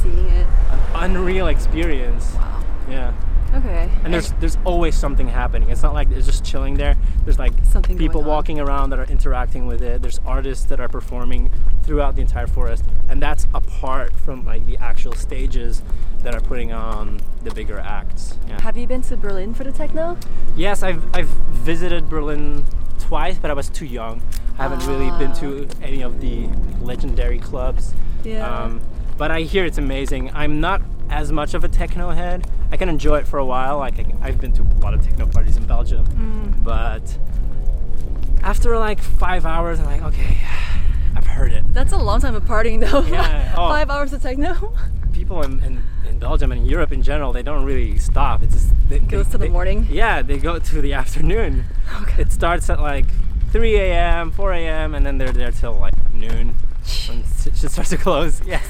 Seeing 0.02 0.26
it. 0.26 0.46
an 0.70 0.78
unreal 0.94 1.48
experience. 1.48 2.32
Wow. 2.34 2.62
Yeah. 2.88 3.12
Okay. 3.54 3.90
And 4.04 4.12
there's 4.12 4.32
there's 4.32 4.58
always 4.64 4.96
something 4.96 5.28
happening. 5.28 5.70
It's 5.70 5.82
not 5.82 5.94
like 5.94 6.10
it's 6.10 6.26
just 6.26 6.44
chilling 6.44 6.74
there. 6.74 6.96
There's 7.24 7.38
like 7.38 7.52
Something 7.64 7.96
people 7.96 8.22
walking 8.22 8.60
around 8.60 8.90
that 8.90 8.98
are 8.98 9.04
interacting 9.04 9.66
with 9.66 9.82
it. 9.82 10.02
There's 10.02 10.20
artists 10.26 10.64
that 10.66 10.80
are 10.80 10.88
performing 10.88 11.50
throughout 11.82 12.16
the 12.16 12.22
entire 12.22 12.46
forest, 12.46 12.84
and 13.08 13.22
that's 13.22 13.46
apart 13.54 14.12
from 14.12 14.44
like 14.44 14.66
the 14.66 14.76
actual 14.78 15.12
stages 15.14 15.82
that 16.22 16.34
are 16.34 16.40
putting 16.40 16.72
on 16.72 17.20
the 17.44 17.50
bigger 17.50 17.78
acts. 17.78 18.36
Yeah. 18.46 18.60
Have 18.60 18.76
you 18.76 18.86
been 18.86 19.02
to 19.02 19.16
Berlin 19.16 19.54
for 19.54 19.64
the 19.64 19.72
techno? 19.72 20.16
Yes, 20.56 20.82
I've 20.82 21.04
I've 21.16 21.28
visited 21.28 22.08
Berlin 22.08 22.64
twice, 22.98 23.38
but 23.38 23.50
I 23.50 23.54
was 23.54 23.68
too 23.68 23.86
young. 23.86 24.22
I 24.58 24.62
haven't 24.64 24.86
really 24.86 25.10
been 25.18 25.32
to 25.36 25.68
any 25.82 26.02
of 26.02 26.20
the 26.20 26.48
legendary 26.80 27.38
clubs. 27.38 27.94
Yeah. 28.24 28.46
Um, 28.46 28.80
but 29.16 29.30
I 29.30 29.42
hear 29.42 29.64
it's 29.64 29.78
amazing. 29.78 30.30
I'm 30.34 30.60
not 30.60 30.82
as 31.10 31.32
much 31.32 31.54
of 31.54 31.64
a 31.64 31.68
techno 31.68 32.10
head. 32.10 32.46
I 32.70 32.76
can 32.76 32.88
enjoy 32.88 33.18
it 33.18 33.26
for 33.26 33.38
a 33.38 33.44
while. 33.44 33.78
Like 33.78 33.98
I, 33.98 34.06
I've 34.28 34.40
been 34.40 34.52
to 34.52 34.62
a 34.62 34.78
lot 34.80 34.94
of 34.94 35.02
techno 35.02 35.26
parties 35.26 35.56
in 35.56 35.64
Belgium, 35.66 36.06
Mm. 36.06 36.64
but 36.64 37.18
after 38.42 38.78
like 38.78 39.00
five 39.00 39.44
hours, 39.46 39.80
I'm 39.80 39.86
like, 39.86 40.02
okay, 40.02 40.38
I've 41.16 41.26
heard 41.26 41.52
it. 41.52 41.64
That's 41.72 41.92
a 41.92 41.96
long 41.98 42.20
time 42.20 42.34
of 42.34 42.44
partying 42.44 42.80
though. 42.80 43.02
Yeah, 43.02 43.54
oh. 43.58 43.68
Five 43.68 43.90
hours 43.90 44.12
of 44.12 44.22
techno. 44.22 44.74
People 45.12 45.42
in, 45.42 45.60
in, 45.64 45.82
in 46.08 46.18
Belgium 46.18 46.52
and 46.52 46.60
in 46.62 46.66
Europe 46.66 46.92
in 46.92 47.02
general, 47.02 47.32
they 47.32 47.42
don't 47.42 47.64
really 47.64 47.98
stop. 47.98 48.42
It's 48.42 48.54
just 48.54 48.68
they, 48.88 49.00
Goes 49.00 49.26
they- 49.26 49.32
to 49.32 49.38
the 49.38 49.44
they- 49.46 49.48
morning? 49.48 49.86
Yeah, 49.90 50.22
they 50.22 50.38
go 50.38 50.58
to 50.58 50.80
the 50.80 50.92
afternoon. 51.02 51.64
Okay. 52.02 52.22
It 52.22 52.32
starts 52.32 52.70
at 52.70 52.80
like 52.80 53.06
3 53.50 53.76
a.m., 53.76 54.30
4 54.30 54.52
a.m., 54.52 54.94
and 54.94 55.04
then 55.04 55.18
they're 55.18 55.32
there 55.32 55.50
till 55.50 55.72
like 55.74 55.94
noon. 56.12 56.54
When 57.08 57.18
it 57.20 57.56
should 57.56 57.70
start 57.72 57.88
to 57.88 57.96
close. 57.98 58.40
Yes, 58.46 58.64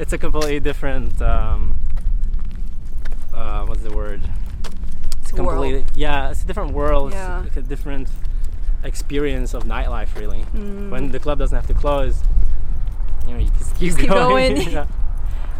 it's 0.00 0.12
a 0.14 0.18
completely 0.18 0.58
different. 0.60 1.20
Um, 1.22 1.76
uh, 3.34 3.64
what's 3.66 3.82
the 3.82 3.92
word? 3.94 4.22
It's 5.22 5.32
World. 5.32 5.48
completely 5.50 5.84
yeah. 5.94 6.30
It's 6.30 6.42
a 6.42 6.46
different 6.46 6.72
world. 6.72 7.12
Yeah. 7.12 7.44
It's 7.44 7.56
a 7.56 7.62
different 7.62 8.08
experience 8.82 9.52
of 9.54 9.64
nightlife, 9.64 10.14
really. 10.18 10.42
Mm. 10.54 10.90
When 10.90 11.10
the 11.10 11.18
club 11.20 11.38
doesn't 11.38 11.54
have 11.54 11.66
to 11.66 11.74
close, 11.74 12.22
you 13.28 13.34
know, 13.34 13.40
you 13.40 13.50
just 13.58 13.76
keep 13.76 13.88
Just 13.88 13.98
keep 14.00 14.08
going. 14.08 14.54
going. 14.56 14.70
Yeah. 14.72 14.86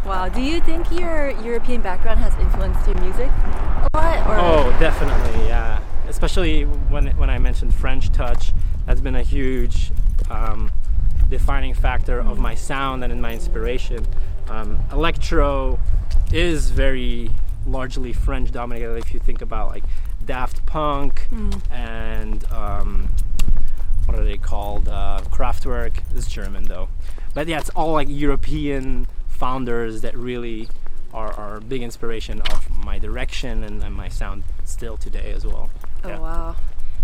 Wow. 0.03 0.29
Do 0.29 0.41
you 0.41 0.59
think 0.61 0.91
your 0.91 1.29
European 1.43 1.81
background 1.81 2.19
has 2.21 2.33
influenced 2.39 2.87
your 2.87 2.99
music 3.01 3.29
a 3.29 3.87
lot? 3.93 4.27
Or 4.27 4.35
Oh, 4.35 4.79
definitely, 4.79 5.47
yeah. 5.47 5.79
Especially 6.09 6.63
when 6.63 7.09
when 7.17 7.29
I 7.29 7.37
mentioned 7.37 7.71
French 7.75 8.11
touch, 8.11 8.51
that's 8.87 8.99
been 8.99 9.13
a 9.15 9.21
huge 9.21 9.91
um, 10.31 10.71
defining 11.29 11.75
factor 11.75 12.19
of 12.19 12.39
my 12.39 12.55
sound 12.55 13.03
and 13.03 13.13
in 13.13 13.21
my 13.21 13.33
inspiration. 13.33 14.07
Um, 14.51 14.79
electro 14.91 15.79
is 16.33 16.69
very 16.71 17.29
largely 17.65 18.11
French 18.11 18.51
dominated. 18.51 18.95
If 18.97 19.13
you 19.13 19.19
think 19.19 19.41
about 19.41 19.69
like 19.69 19.83
Daft 20.25 20.65
Punk 20.65 21.27
and 21.71 22.43
um, 22.51 23.09
what 24.05 24.17
are 24.19 24.23
they 24.25 24.37
called? 24.37 24.87
Uh, 24.89 25.21
Kraftwerk. 25.31 25.99
is 26.15 26.27
German 26.27 26.65
though, 26.65 26.89
but 27.33 27.47
yeah, 27.47 27.59
it's 27.59 27.69
all 27.69 27.93
like 27.93 28.07
European 28.09 29.07
founders 29.29 30.01
that 30.01 30.15
really 30.17 30.67
are, 31.13 31.31
are 31.33 31.57
a 31.57 31.61
big 31.61 31.81
inspiration 31.81 32.41
of 32.41 32.69
my 32.69 32.99
direction 32.99 33.63
and, 33.63 33.81
and 33.83 33.95
my 33.95 34.07
sound 34.09 34.43
still 34.65 34.97
today 34.97 35.31
as 35.35 35.45
well. 35.45 35.69
Oh 36.03 36.09
Yeah. 36.09 36.19
wow. 36.19 36.55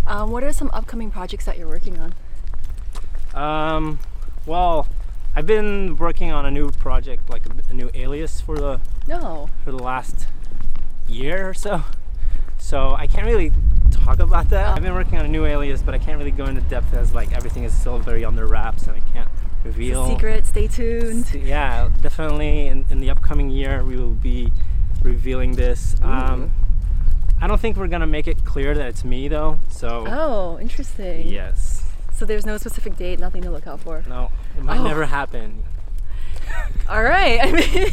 Um, 0.05 0.31
what 0.31 0.43
are 0.43 0.53
some 0.53 0.69
upcoming 0.73 1.11
projects 1.11 1.45
that 1.45 1.57
you're 1.57 1.67
working 1.67 1.97
on? 1.97 2.13
Um, 3.33 3.99
well, 4.45 4.87
I've 5.37 5.45
been 5.45 5.97
working 5.97 6.31
on 6.31 6.47
a 6.47 6.51
new 6.51 6.71
project, 6.71 7.29
like 7.29 7.45
a, 7.45 7.51
a 7.69 7.73
new 7.73 7.91
alias 7.93 8.41
for 8.41 8.57
the 8.57 8.79
No. 9.07 9.49
for 9.63 9.69
the 9.71 9.77
last 9.77 10.25
year 11.07 11.47
or 11.47 11.53
so. 11.53 11.83
So 12.57 12.95
I 12.95 13.05
can't 13.05 13.27
really 13.27 13.51
talk 13.91 14.17
about 14.17 14.49
that. 14.49 14.75
I've 14.75 14.81
been 14.81 14.95
working 14.95 15.19
on 15.19 15.25
a 15.25 15.27
new 15.27 15.45
alias, 15.45 15.83
but 15.83 15.93
I 15.93 15.99
can't 15.99 16.17
really 16.17 16.31
go 16.31 16.45
into 16.45 16.61
depth 16.61 16.91
as 16.95 17.13
like 17.13 17.33
everything 17.33 17.65
is 17.65 17.71
still 17.71 17.99
very 17.99 18.25
under 18.25 18.47
wraps 18.47 18.87
and 18.87 18.95
I 18.97 18.99
can't 19.13 19.29
reveal. 19.63 20.07
Secret. 20.07 20.47
Stay 20.47 20.65
tuned. 20.67 21.31
Yeah, 21.35 21.89
definitely. 22.01 22.65
In, 22.65 22.87
in 22.89 22.99
the 22.99 23.11
upcoming 23.11 23.51
year, 23.51 23.83
we 23.83 23.95
will 23.95 24.15
be 24.15 24.51
revealing 25.03 25.51
this. 25.51 25.95
Um, 26.01 26.51
I 27.39 27.45
don't 27.45 27.61
think 27.61 27.77
we're 27.77 27.85
gonna 27.89 28.07
make 28.07 28.27
it 28.27 28.43
clear 28.43 28.73
that 28.73 28.87
it's 28.87 29.03
me 29.05 29.27
though. 29.27 29.59
So 29.69 30.03
Oh, 30.07 30.57
interesting. 30.59 31.27
yes, 31.27 31.85
So 32.11 32.25
there's 32.25 32.47
no 32.47 32.57
specific 32.57 32.97
date, 32.97 33.19
nothing 33.19 33.43
to 33.43 33.51
look 33.51 33.67
out 33.67 33.79
for. 33.81 34.03
no, 34.09 34.31
it 34.57 34.63
might 34.63 34.79
Oh. 34.79 34.83
never 34.83 35.05
happen. 35.05 35.63
All 36.89 37.03
right. 37.03 37.39
I 37.41 37.51
mean, 37.51 37.91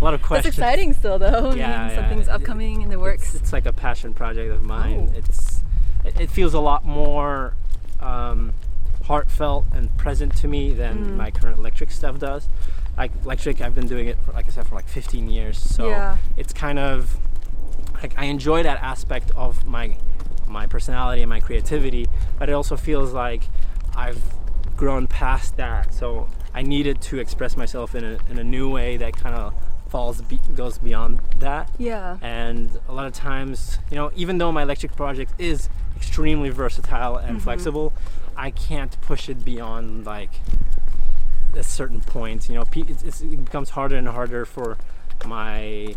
A 0.00 0.04
lot 0.04 0.14
of 0.14 0.22
questions. 0.22 0.56
that's 0.56 0.58
exciting 0.58 0.92
still, 0.94 1.18
though. 1.18 1.50
I 1.50 1.54
Yeah, 1.54 1.86
mean, 1.86 1.90
yeah. 1.90 1.94
something's 1.96 2.28
upcoming 2.28 2.82
in 2.82 2.88
the 2.90 2.98
works. 2.98 3.34
It's, 3.34 3.42
it's 3.44 3.52
like 3.52 3.66
a 3.66 3.72
passion 3.72 4.14
project 4.14 4.50
of 4.52 4.62
mine. 4.62 5.10
Oh. 5.12 5.18
It's 5.18 5.62
it, 6.04 6.18
it 6.20 6.30
feels 6.30 6.54
a 6.54 6.60
lot 6.60 6.84
more 6.86 7.54
um, 8.00 8.54
heartfelt 9.04 9.66
and 9.74 9.94
present 9.98 10.34
to 10.38 10.48
me 10.48 10.72
than 10.72 11.04
Mm. 11.04 11.16
my 11.16 11.30
current 11.30 11.58
electric 11.58 11.90
stuff 11.90 12.18
does. 12.18 12.48
Like 12.96 13.12
electric, 13.24 13.60
I've 13.60 13.74
been 13.74 13.86
doing 13.86 14.06
it 14.08 14.18
for, 14.24 14.32
like 14.32 14.46
I 14.46 14.50
said, 14.50 14.66
for 14.66 14.74
like 14.74 14.88
15 14.88 15.28
years. 15.28 15.58
So 15.58 15.88
Yeah. 15.90 16.16
it's 16.38 16.52
kind 16.54 16.78
of 16.78 17.16
like 18.02 18.14
I 18.18 18.24
enjoy 18.24 18.62
that 18.62 18.82
aspect 18.82 19.30
of 19.36 19.66
my 19.66 19.96
my 20.46 20.66
personality 20.66 21.22
and 21.22 21.28
my 21.28 21.38
creativity, 21.40 22.06
but 22.38 22.48
it 22.48 22.52
also 22.52 22.76
feels 22.76 23.12
like 23.12 23.42
I've 23.94 24.20
grown 24.80 25.06
past 25.06 25.58
that. 25.58 25.92
So 25.92 26.26
I 26.54 26.62
needed 26.62 27.02
to 27.02 27.18
express 27.18 27.54
myself 27.54 27.94
in 27.94 28.02
a, 28.02 28.18
in 28.30 28.38
a 28.38 28.44
new 28.44 28.70
way 28.70 28.96
that 28.96 29.12
kind 29.14 29.34
of 29.36 29.52
falls 29.90 30.22
be- 30.22 30.40
goes 30.56 30.78
beyond 30.78 31.20
that. 31.38 31.68
Yeah. 31.76 32.16
And 32.22 32.70
a 32.88 32.94
lot 32.94 33.06
of 33.06 33.12
times, 33.12 33.78
you 33.90 33.96
know, 33.96 34.10
even 34.16 34.38
though 34.38 34.50
my 34.50 34.62
electric 34.62 34.96
project 34.96 35.32
is 35.38 35.68
extremely 35.96 36.48
versatile 36.48 37.16
and 37.18 37.36
Mhm. 37.38 37.42
flexible, 37.42 37.92
I 38.38 38.50
can't 38.50 38.98
push 39.02 39.28
it 39.28 39.44
beyond 39.44 40.06
like 40.06 40.30
a 41.54 41.62
certain 41.62 42.00
point. 42.00 42.48
You 42.48 42.54
know, 42.54 42.64
pe- 42.64 42.88
it's, 42.88 43.02
it's, 43.02 43.20
it 43.20 43.44
becomes 43.44 43.70
harder 43.70 43.96
and 43.96 44.08
harder 44.08 44.46
for 44.46 44.78
my 45.26 45.94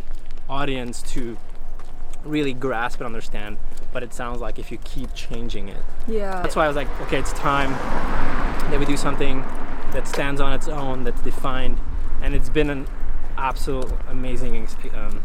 audience 0.49 1.01
to 1.13 1.37
really 2.25 2.53
grasp 2.53 2.99
and 2.99 3.05
understand. 3.05 3.57
But 3.93 4.03
it 4.03 4.13
sounds 4.13 4.41
like 4.41 4.57
if 4.59 4.71
you 4.71 4.79
keep 4.79 5.13
changing 5.13 5.69
it, 5.69 5.83
Yeah. 6.07 6.41
that's 6.41 6.55
why 6.55 6.65
I 6.65 6.67
was 6.67 6.75
like, 6.75 6.89
okay, 7.01 7.19
it's 7.19 7.31
time 7.33 7.69
that 8.71 8.79
we 8.79 8.85
do 8.85 8.97
something 8.97 9.41
that 9.91 10.07
stands 10.07 10.41
on 10.41 10.51
its 10.53 10.67
own, 10.67 11.03
that's 11.03 11.21
defined, 11.21 11.77
and 12.21 12.33
it's 12.33 12.49
been 12.49 12.71
an 12.71 12.87
absolute 13.37 13.91
amazing 14.09 14.67
um, 14.95 15.21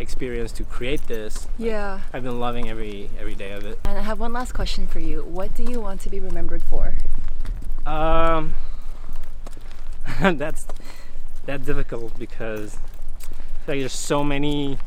experience 0.00 0.50
to 0.52 0.64
create 0.64 1.06
this. 1.06 1.46
Yeah. 1.58 2.00
I've 2.12 2.24
been 2.24 2.40
loving 2.40 2.68
every 2.68 3.08
every 3.20 3.34
day 3.36 3.52
of 3.52 3.64
it. 3.64 3.78
And 3.84 3.96
I 3.98 4.02
have 4.02 4.18
one 4.18 4.32
last 4.32 4.52
question 4.52 4.88
for 4.88 4.98
you. 4.98 5.22
What 5.22 5.54
do 5.54 5.62
you 5.62 5.80
want 5.80 6.00
to 6.02 6.10
be 6.10 6.18
remembered 6.18 6.62
for? 6.64 6.96
Um, 7.86 8.54
that's 10.20 10.66
that's 11.46 11.64
difficult 11.64 12.18
because 12.18 12.78
like 13.68 13.78
there's 13.80 13.92
so 13.92 14.24
many 14.24 14.78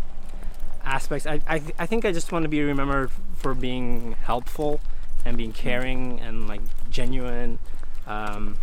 aspects. 0.86 1.26
I, 1.28 1.41
I 1.48 1.62
I 1.80 1.86
think 1.86 2.06
I 2.06 2.12
just 2.12 2.32
want 2.32 2.43
to 2.43 2.50
be 2.50 2.62
remembered 2.62 3.12
for 3.38 3.54
being 3.54 4.13
helpful 4.24 4.80
and 5.26 5.38
being 5.38 5.52
caring 5.54 6.19
and 6.19 6.48
like 6.48 6.62
genuine. 6.89 7.60
Um, 8.08 8.58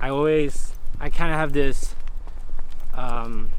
I 0.00 0.08
always 0.10 0.74
I 1.00 1.08
kind 1.08 1.32
of 1.32 1.38
have 1.38 1.52
this 1.52 1.94
um, 2.94 3.50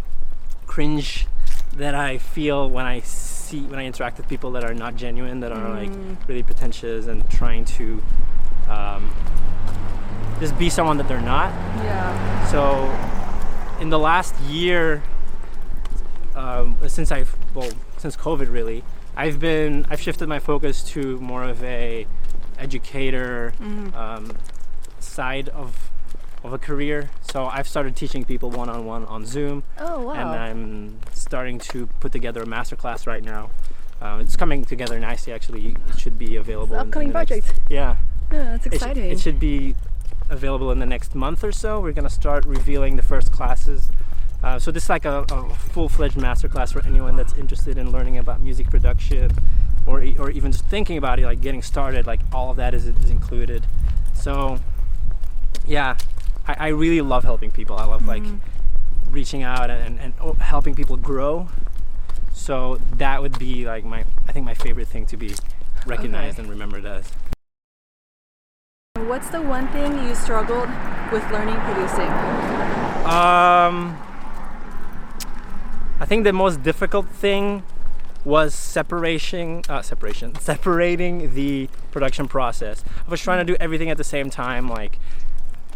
cringe 0.68 1.28
that 1.76 1.96
I 1.96 2.20
feel 2.20 2.70
when 2.70 2.86
I 2.86 3.00
see 3.02 3.62
when 3.62 3.80
I 3.80 3.86
interact 3.86 4.18
with 4.18 4.28
people 4.30 4.52
that 4.52 4.64
are 4.64 4.74
not 4.76 4.96
genuine, 4.96 5.40
that 5.42 5.52
are 5.52 5.70
like 5.70 5.90
Mm. 5.90 6.18
really 6.28 6.44
pretentious 6.44 7.08
and 7.08 7.28
trying 7.30 7.66
to 7.66 8.02
um, 8.70 9.12
just 10.40 10.58
be 10.58 10.70
someone 10.70 10.98
that 10.98 11.08
they're 11.08 11.20
not. 11.22 11.52
Yeah. 11.84 12.46
So, 12.52 13.82
in 13.82 13.90
the 13.90 14.00
last 14.00 14.40
year, 14.42 15.02
um, 16.36 16.78
since 16.88 17.12
I've 17.12 17.36
well, 17.54 17.70
since 18.04 18.18
COVID, 18.18 18.52
really, 18.52 18.84
I've 19.16 19.40
been 19.40 19.88
I've 19.90 20.02
shifted 20.02 20.28
my 20.28 20.40
focus 20.40 20.84
to 20.94 21.18
more 21.22 21.44
of 21.46 21.64
a 21.64 22.06
educator 22.60 23.54
Mhm. 23.62 23.96
um, 23.96 24.32
side 25.00 25.48
of 25.50 25.90
of 26.44 26.52
a 26.52 26.58
career. 26.58 27.10
So 27.22 27.46
I've 27.46 27.68
started 27.70 27.96
teaching 27.96 28.26
people 28.26 28.50
one 28.52 28.68
on 28.68 28.86
one 28.86 29.06
on 29.06 29.26
Zoom, 29.26 29.64
Oh 29.80 30.02
wow. 30.02 30.14
and 30.20 30.30
I'm 30.46 30.98
starting 31.14 31.58
to 31.72 31.88
put 32.02 32.12
together 32.12 32.42
a 32.44 32.46
masterclass 32.46 33.08
right 33.08 33.24
now. 33.24 33.50
Um, 34.02 34.20
it's 34.20 34.36
coming 34.36 34.66
together 34.66 35.00
nicely, 35.00 35.32
actually. 35.32 35.78
It 35.90 35.98
should 35.98 36.18
be 36.20 36.36
available. 36.36 36.76
in- 36.76 36.82
in 36.82 36.88
upcoming 36.88 37.12
next- 37.14 37.30
project. 37.30 37.60
yeah. 37.70 37.96
yeah, 38.34 38.44
that's 38.44 38.66
It 38.66 38.74
should- 38.74 38.74
exciting. 38.74 39.12
It 39.12 39.20
should, 39.22 39.40
be 39.40 39.76
available 40.30 40.70
in 40.74 40.80
the 40.80 40.86
next 40.86 41.16
month 41.16 41.42
or 41.46 41.54
so. 41.54 41.80
We're 41.80 41.94
gonna 42.00 42.10
start 42.10 42.44
revealing 42.46 42.98
the 42.98 43.04
first 43.14 43.32
classes. 43.32 43.90
Uh, 44.44 44.60
so 44.60 44.72
this 44.72 44.84
is 44.84 44.90
like 44.90 45.06
a, 45.06 45.26
a 45.32 45.50
full-fledged 45.56 46.18
masterclass 46.18 46.74
for 46.74 46.86
anyone 46.86 47.16
that's 47.16 47.34
interested 47.36 47.78
in 47.78 47.92
learning 47.92 48.18
about 48.18 48.42
music 48.42 48.70
production, 48.70 49.32
or 49.86 50.04
or 50.20 50.30
even 50.30 50.52
just 50.52 50.66
thinking 50.66 50.98
about 50.98 51.18
it, 51.20 51.24
like 51.26 51.40
getting 51.42 51.62
started. 51.62 52.06
Like 52.06 52.20
all 52.34 52.52
of 52.52 52.58
that 52.58 52.74
is 52.74 52.86
is 52.86 53.10
included. 53.10 53.66
So 54.14 54.60
yeah, 55.66 55.96
I, 56.46 56.56
I 56.60 56.68
really 56.70 57.00
love 57.02 57.24
helping 57.24 57.52
people. 57.52 57.78
I 57.78 57.86
love 57.86 58.06
like 58.06 58.24
Mhm. 58.24 58.40
reaching 59.12 59.44
out 59.44 59.70
and, 59.70 60.00
and 60.00 60.14
oh, 60.20 60.34
helping 60.34 60.76
people 60.76 60.98
grow. 60.98 61.48
So 62.34 62.80
that 62.98 63.22
would 63.22 63.40
be 63.40 63.66
like 63.66 63.86
my 63.86 64.04
I 64.28 64.32
think 64.34 64.46
my 64.46 64.56
favorite 64.56 64.90
thing 64.90 65.06
to 65.08 65.16
be 65.18 65.36
recognized 65.86 66.36
Okay. 66.38 66.42
and 66.44 66.50
remembered 66.50 66.86
as. 66.86 67.12
What's 68.96 69.30
the 69.30 69.42
one 69.42 69.68
thing 69.70 70.06
you 70.06 70.16
struggled 70.16 70.70
with 71.12 71.24
learning 71.32 71.56
producing? 71.62 72.10
Um, 73.06 73.98
I 76.04 76.06
think 76.06 76.26
the 76.26 76.34
most 76.34 76.62
difficult 76.64 77.08
thing 77.08 77.64
was 78.26 78.54
separation, 78.54 79.62
uh, 79.70 79.82
separation, 79.82 80.36
separating 80.40 81.34
the 81.34 81.70
production 81.92 82.28
process. 82.28 82.84
I 83.08 83.10
was 83.10 83.22
trying 83.22 83.40
to 83.46 83.50
do 83.50 83.56
everything 83.58 83.90
at 83.90 83.96
the 83.96 84.04
same 84.04 84.30
time, 84.30 84.68
like 84.68 85.00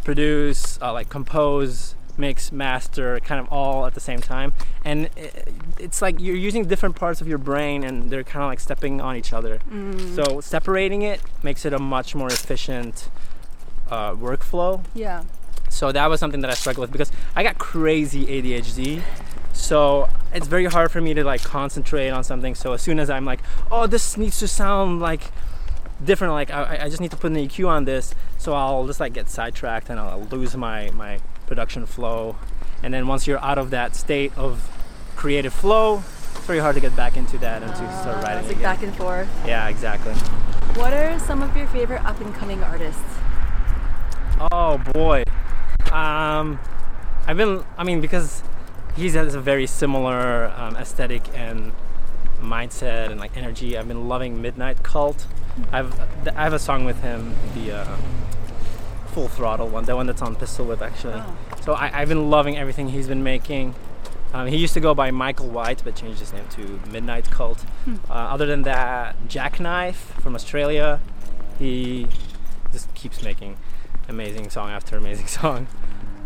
produce, 0.04 0.78
uh, 0.82 0.92
like 0.92 1.08
compose, 1.08 1.94
mix, 2.18 2.52
master, 2.52 3.18
kind 3.20 3.40
of 3.40 3.50
all 3.50 3.86
at 3.86 3.94
the 3.94 4.00
same 4.00 4.20
time. 4.20 4.52
And 4.84 5.08
it's 5.78 6.02
like 6.02 6.20
you're 6.20 6.36
using 6.36 6.66
different 6.66 6.94
parts 6.94 7.22
of 7.22 7.26
your 7.26 7.38
brain, 7.38 7.82
and 7.82 8.10
they're 8.10 8.22
kind 8.22 8.42
of 8.42 8.50
like 8.50 8.60
stepping 8.60 9.00
on 9.00 9.16
each 9.16 9.32
other. 9.32 9.60
Mm. 9.70 10.14
So 10.14 10.42
separating 10.42 11.00
it 11.00 11.22
makes 11.42 11.64
it 11.64 11.72
a 11.72 11.78
much 11.78 12.14
more 12.14 12.28
efficient 12.28 13.08
uh, 13.90 14.12
workflow 14.12 14.84
Yeah. 14.94 15.24
so 15.70 15.90
that 15.90 16.10
was 16.10 16.20
something 16.20 16.42
that 16.42 16.50
I 16.50 16.54
struggled 16.54 16.82
with 16.82 16.92
because 16.92 17.10
I 17.34 17.42
got 17.42 17.56
crazy 17.56 18.26
ADHD. 18.26 19.02
So 19.58 20.08
it's 20.32 20.46
very 20.46 20.66
hard 20.66 20.90
for 20.92 21.00
me 21.00 21.14
to 21.14 21.24
like 21.24 21.42
concentrate 21.42 22.10
on 22.10 22.22
something. 22.22 22.54
So 22.54 22.72
as 22.74 22.80
soon 22.80 23.00
as 23.00 23.10
I'm 23.10 23.24
like, 23.24 23.40
oh, 23.72 23.86
this 23.88 24.16
needs 24.16 24.38
to 24.38 24.48
sound 24.48 25.00
like 25.00 25.22
different, 26.04 26.32
like 26.32 26.50
I, 26.50 26.84
I 26.84 26.88
just 26.88 27.00
need 27.00 27.10
to 27.10 27.16
put 27.16 27.32
an 27.32 27.36
EQ 27.36 27.66
on 27.68 27.84
this, 27.84 28.14
so 28.38 28.52
I'll 28.54 28.86
just 28.86 29.00
like 29.00 29.12
get 29.12 29.28
sidetracked 29.28 29.90
and 29.90 29.98
I'll 29.98 30.22
lose 30.30 30.56
my 30.56 30.90
my 30.92 31.18
production 31.48 31.86
flow. 31.86 32.36
And 32.84 32.94
then 32.94 33.08
once 33.08 33.26
you're 33.26 33.42
out 33.44 33.58
of 33.58 33.70
that 33.70 33.96
state 33.96 34.32
of 34.38 34.70
creative 35.16 35.52
flow, 35.52 36.04
it's 36.36 36.46
very 36.46 36.60
hard 36.60 36.76
to 36.76 36.80
get 36.80 36.94
back 36.94 37.16
into 37.16 37.36
that 37.38 37.62
and 37.64 37.72
to 37.72 37.76
start 38.00 38.18
Uh, 38.18 38.22
writing 38.22 38.38
it's 38.38 38.48
like 38.48 38.56
again. 38.58 38.62
back 38.62 38.82
and 38.84 38.94
forth. 38.96 39.28
Yeah, 39.44 39.68
exactly. 39.68 40.14
What 40.80 40.92
are 40.92 41.18
some 41.18 41.42
of 41.42 41.56
your 41.56 41.66
favorite 41.66 42.04
up 42.04 42.20
and 42.20 42.32
coming 42.32 42.62
artists? 42.62 43.02
Oh 44.52 44.78
boy. 44.94 45.24
Um, 45.90 46.60
I've 47.26 47.36
been, 47.36 47.64
I 47.76 47.82
mean, 47.82 48.00
because 48.00 48.42
he 48.98 49.08
has 49.10 49.34
a 49.36 49.40
very 49.40 49.66
similar 49.66 50.52
um, 50.56 50.76
aesthetic 50.76 51.22
and 51.32 51.72
mindset 52.42 53.10
and 53.10 53.20
like 53.20 53.36
energy. 53.36 53.78
I've 53.78 53.86
been 53.86 54.08
loving 54.08 54.42
Midnight 54.42 54.82
Cult. 54.82 55.26
I've 55.70 55.98
I 56.36 56.42
have 56.42 56.52
a 56.52 56.58
song 56.58 56.84
with 56.84 57.00
him, 57.02 57.34
the 57.54 57.78
uh, 57.78 57.96
Full 59.08 59.28
Throttle 59.28 59.68
one, 59.68 59.84
the 59.84 59.94
one 59.94 60.06
that's 60.06 60.22
on 60.22 60.34
Pistol 60.34 60.66
Whip 60.66 60.82
actually. 60.82 61.14
Oh. 61.16 61.36
So 61.60 61.74
I, 61.74 62.00
I've 62.00 62.08
been 62.08 62.28
loving 62.28 62.56
everything 62.56 62.88
he's 62.88 63.06
been 63.06 63.22
making. 63.22 63.74
Um, 64.34 64.48
he 64.48 64.56
used 64.56 64.74
to 64.74 64.80
go 64.80 64.94
by 64.94 65.10
Michael 65.10 65.48
White, 65.48 65.82
but 65.84 65.94
changed 65.94 66.18
his 66.18 66.32
name 66.32 66.46
to 66.50 66.80
Midnight 66.90 67.30
Cult. 67.30 67.64
Uh, 68.10 68.12
other 68.12 68.46
than 68.46 68.62
that, 68.62 69.16
Jackknife 69.28 70.12
from 70.20 70.34
Australia, 70.34 71.00
he 71.58 72.06
just 72.72 72.92
keeps 72.94 73.22
making 73.22 73.56
amazing 74.08 74.50
song 74.50 74.70
after 74.70 74.96
amazing 74.96 75.26
song. 75.38 75.68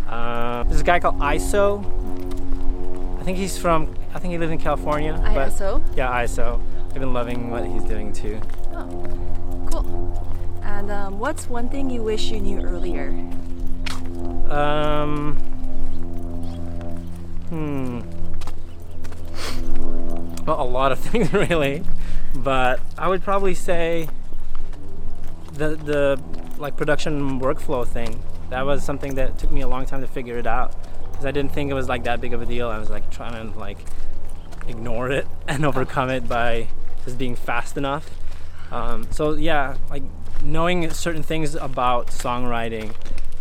Uh, 0.08 0.64
there's 0.64 0.80
a 0.80 0.84
guy 0.84 0.98
called 0.98 1.18
ISO. 1.20 2.41
I 3.22 3.24
think 3.24 3.38
he's 3.38 3.56
from. 3.56 3.94
I 4.12 4.18
think 4.18 4.32
he 4.32 4.38
lives 4.38 4.50
in 4.50 4.58
California. 4.58 5.12
but- 5.12 5.48
ISO. 5.48 5.80
yeah, 5.96 6.10
ISO. 6.24 6.60
I've 6.88 6.94
been 6.98 7.12
loving 7.12 7.50
what 7.52 7.64
he's 7.64 7.84
doing 7.84 8.12
too. 8.12 8.40
Oh, 8.72 9.68
cool. 9.70 10.60
And 10.64 10.90
um, 10.90 11.20
what's 11.20 11.48
one 11.48 11.68
thing 11.68 11.88
you 11.88 12.02
wish 12.02 12.32
you 12.32 12.40
knew 12.40 12.60
earlier? 12.60 13.10
Um. 14.50 15.36
Hmm. 17.48 18.00
Well, 20.44 20.60
a 20.60 20.66
lot 20.66 20.90
of 20.90 20.98
things 21.08 21.32
really, 21.32 21.84
but 22.34 22.80
I 22.98 23.06
would 23.06 23.22
probably 23.22 23.54
say 23.54 24.08
the 25.52 25.76
the 25.76 26.20
like 26.58 26.76
production 26.76 27.38
workflow 27.38 27.86
thing. 27.86 28.20
That 28.50 28.66
was 28.66 28.82
something 28.82 29.14
that 29.14 29.38
took 29.38 29.52
me 29.52 29.60
a 29.60 29.68
long 29.68 29.86
time 29.86 30.00
to 30.00 30.08
figure 30.08 30.38
it 30.38 30.46
out 30.48 30.74
because 31.22 31.28
I 31.28 31.40
didn't 31.40 31.52
think 31.52 31.70
it 31.70 31.74
was 31.74 31.88
like 31.88 32.02
that 32.04 32.20
big 32.20 32.32
of 32.34 32.42
a 32.42 32.46
deal. 32.46 32.68
I 32.68 32.78
was 32.78 32.90
like 32.90 33.08
trying 33.12 33.52
to 33.52 33.56
like 33.56 33.78
ignore 34.66 35.10
it 35.12 35.26
and 35.48 35.64
overcome 35.64 36.10
it 36.10 36.28
by 36.28 36.66
just 37.04 37.16
being 37.16 37.36
fast 37.36 37.76
enough. 37.76 38.10
Um, 38.72 39.06
so 39.12 39.34
yeah, 39.34 39.76
like 39.88 40.02
knowing 40.42 40.90
certain 40.90 41.22
things 41.22 41.54
about 41.54 42.08
songwriting 42.08 42.94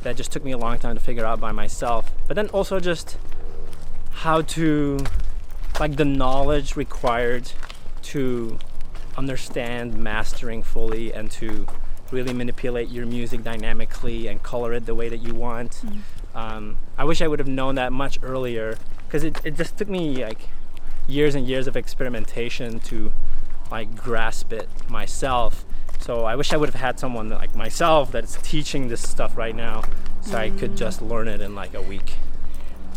that 0.03 0.15
just 0.15 0.31
took 0.31 0.43
me 0.43 0.51
a 0.51 0.57
long 0.57 0.77
time 0.77 0.95
to 0.95 1.01
figure 1.01 1.25
out 1.25 1.39
by 1.39 1.51
myself. 1.51 2.11
But 2.27 2.35
then 2.35 2.49
also 2.49 2.79
just 2.79 3.17
how 4.11 4.41
to 4.41 4.99
like 5.79 5.95
the 5.95 6.05
knowledge 6.05 6.75
required 6.75 7.51
to 8.03 8.59
understand 9.17 9.97
mastering 9.97 10.61
fully 10.61 11.11
and 11.13 11.31
to 11.31 11.65
really 12.11 12.33
manipulate 12.33 12.89
your 12.89 13.07
music 13.07 13.41
dynamically 13.41 14.27
and 14.27 14.43
color 14.43 14.73
it 14.73 14.85
the 14.85 14.93
way 14.93 15.09
that 15.09 15.19
you 15.19 15.33
want. 15.33 15.81
Um, 16.33 16.77
I 16.97 17.03
wish 17.03 17.21
I 17.21 17.27
would 17.27 17.39
have 17.39 17.47
known 17.47 17.75
that 17.75 17.91
much 17.91 18.19
earlier 18.23 18.77
because 19.05 19.23
it, 19.23 19.39
it 19.43 19.55
just 19.55 19.77
took 19.77 19.89
me 19.89 20.23
like 20.23 20.49
years 21.07 21.35
and 21.35 21.47
years 21.47 21.67
of 21.67 21.75
experimentation 21.75 22.79
to 22.79 23.11
like 23.69 23.95
grasp 23.95 24.53
it 24.53 24.69
myself. 24.89 25.65
So 25.99 26.25
I 26.25 26.35
wish 26.35 26.51
I 26.53 26.57
would 26.57 26.69
have 26.69 26.81
had 26.81 26.99
someone 26.99 27.29
like 27.29 27.55
myself 27.55 28.11
that's 28.11 28.35
teaching 28.41 28.87
this 28.87 29.07
stuff 29.07 29.37
right 29.37 29.55
now, 29.55 29.83
so 30.21 30.37
I 30.37 30.49
could 30.49 30.75
just 30.75 31.01
learn 31.01 31.27
it 31.27 31.41
in 31.41 31.53
like 31.53 31.73
a 31.73 31.81
week. 31.81 32.13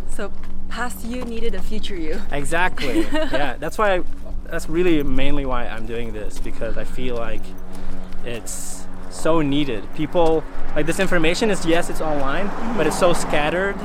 So 0.08 0.32
past 0.68 1.04
you 1.04 1.24
needed 1.24 1.54
a 1.54 1.62
future 1.62 1.96
you. 1.96 2.20
Exactly. 2.32 3.00
yeah, 3.12 3.56
that's 3.58 3.78
why. 3.78 3.96
I, 3.96 4.02
that's 4.46 4.68
really 4.68 5.02
mainly 5.02 5.46
why 5.46 5.66
I'm 5.66 5.86
doing 5.86 6.12
this 6.12 6.38
because 6.38 6.76
I 6.76 6.84
feel 6.84 7.16
like 7.16 7.42
it's 8.24 8.86
so 9.14 9.40
needed. 9.40 9.82
People 9.94 10.44
like 10.74 10.86
this 10.86 10.98
information 11.00 11.50
is 11.50 11.64
yes, 11.64 11.88
it's 11.88 12.00
online, 12.00 12.48
but 12.76 12.86
it's 12.86 12.98
so 12.98 13.12
scattered 13.12 13.76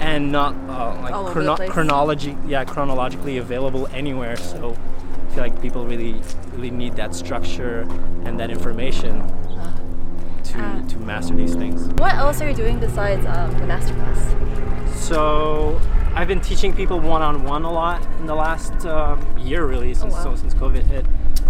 and 0.00 0.30
not 0.30 0.54
uh, 0.68 1.00
like 1.02 1.32
chrono- 1.32 1.56
chronology. 1.68 2.36
Yeah, 2.46 2.64
chronologically 2.64 3.38
available 3.38 3.88
anywhere. 3.92 4.36
So 4.36 4.76
I 4.76 5.34
feel 5.34 5.44
like 5.44 5.60
people 5.62 5.86
really, 5.86 6.20
really 6.52 6.70
need 6.70 6.94
that 6.96 7.14
structure 7.14 7.80
and 8.24 8.38
that 8.38 8.50
information 8.50 9.20
to 10.44 10.58
Ah. 10.58 10.82
to 10.88 10.98
master 10.98 11.34
these 11.34 11.54
things. 11.54 11.88
What 11.98 12.14
else 12.14 12.40
are 12.40 12.48
you 12.48 12.54
doing 12.54 12.78
besides 12.78 13.24
um, 13.26 13.50
the 13.54 13.66
masterclass? 13.66 14.92
So 14.94 15.80
I've 16.14 16.28
been 16.28 16.40
teaching 16.40 16.72
people 16.74 17.00
one-on-one 17.00 17.64
a 17.64 17.72
lot 17.72 18.06
in 18.20 18.26
the 18.26 18.34
last 18.34 18.86
um, 18.86 19.18
year, 19.38 19.66
really, 19.66 19.94
since 19.94 20.12
wow. 20.14 20.22
so 20.22 20.36
since 20.36 20.54
COVID 20.54 20.84
hit. 20.84 21.06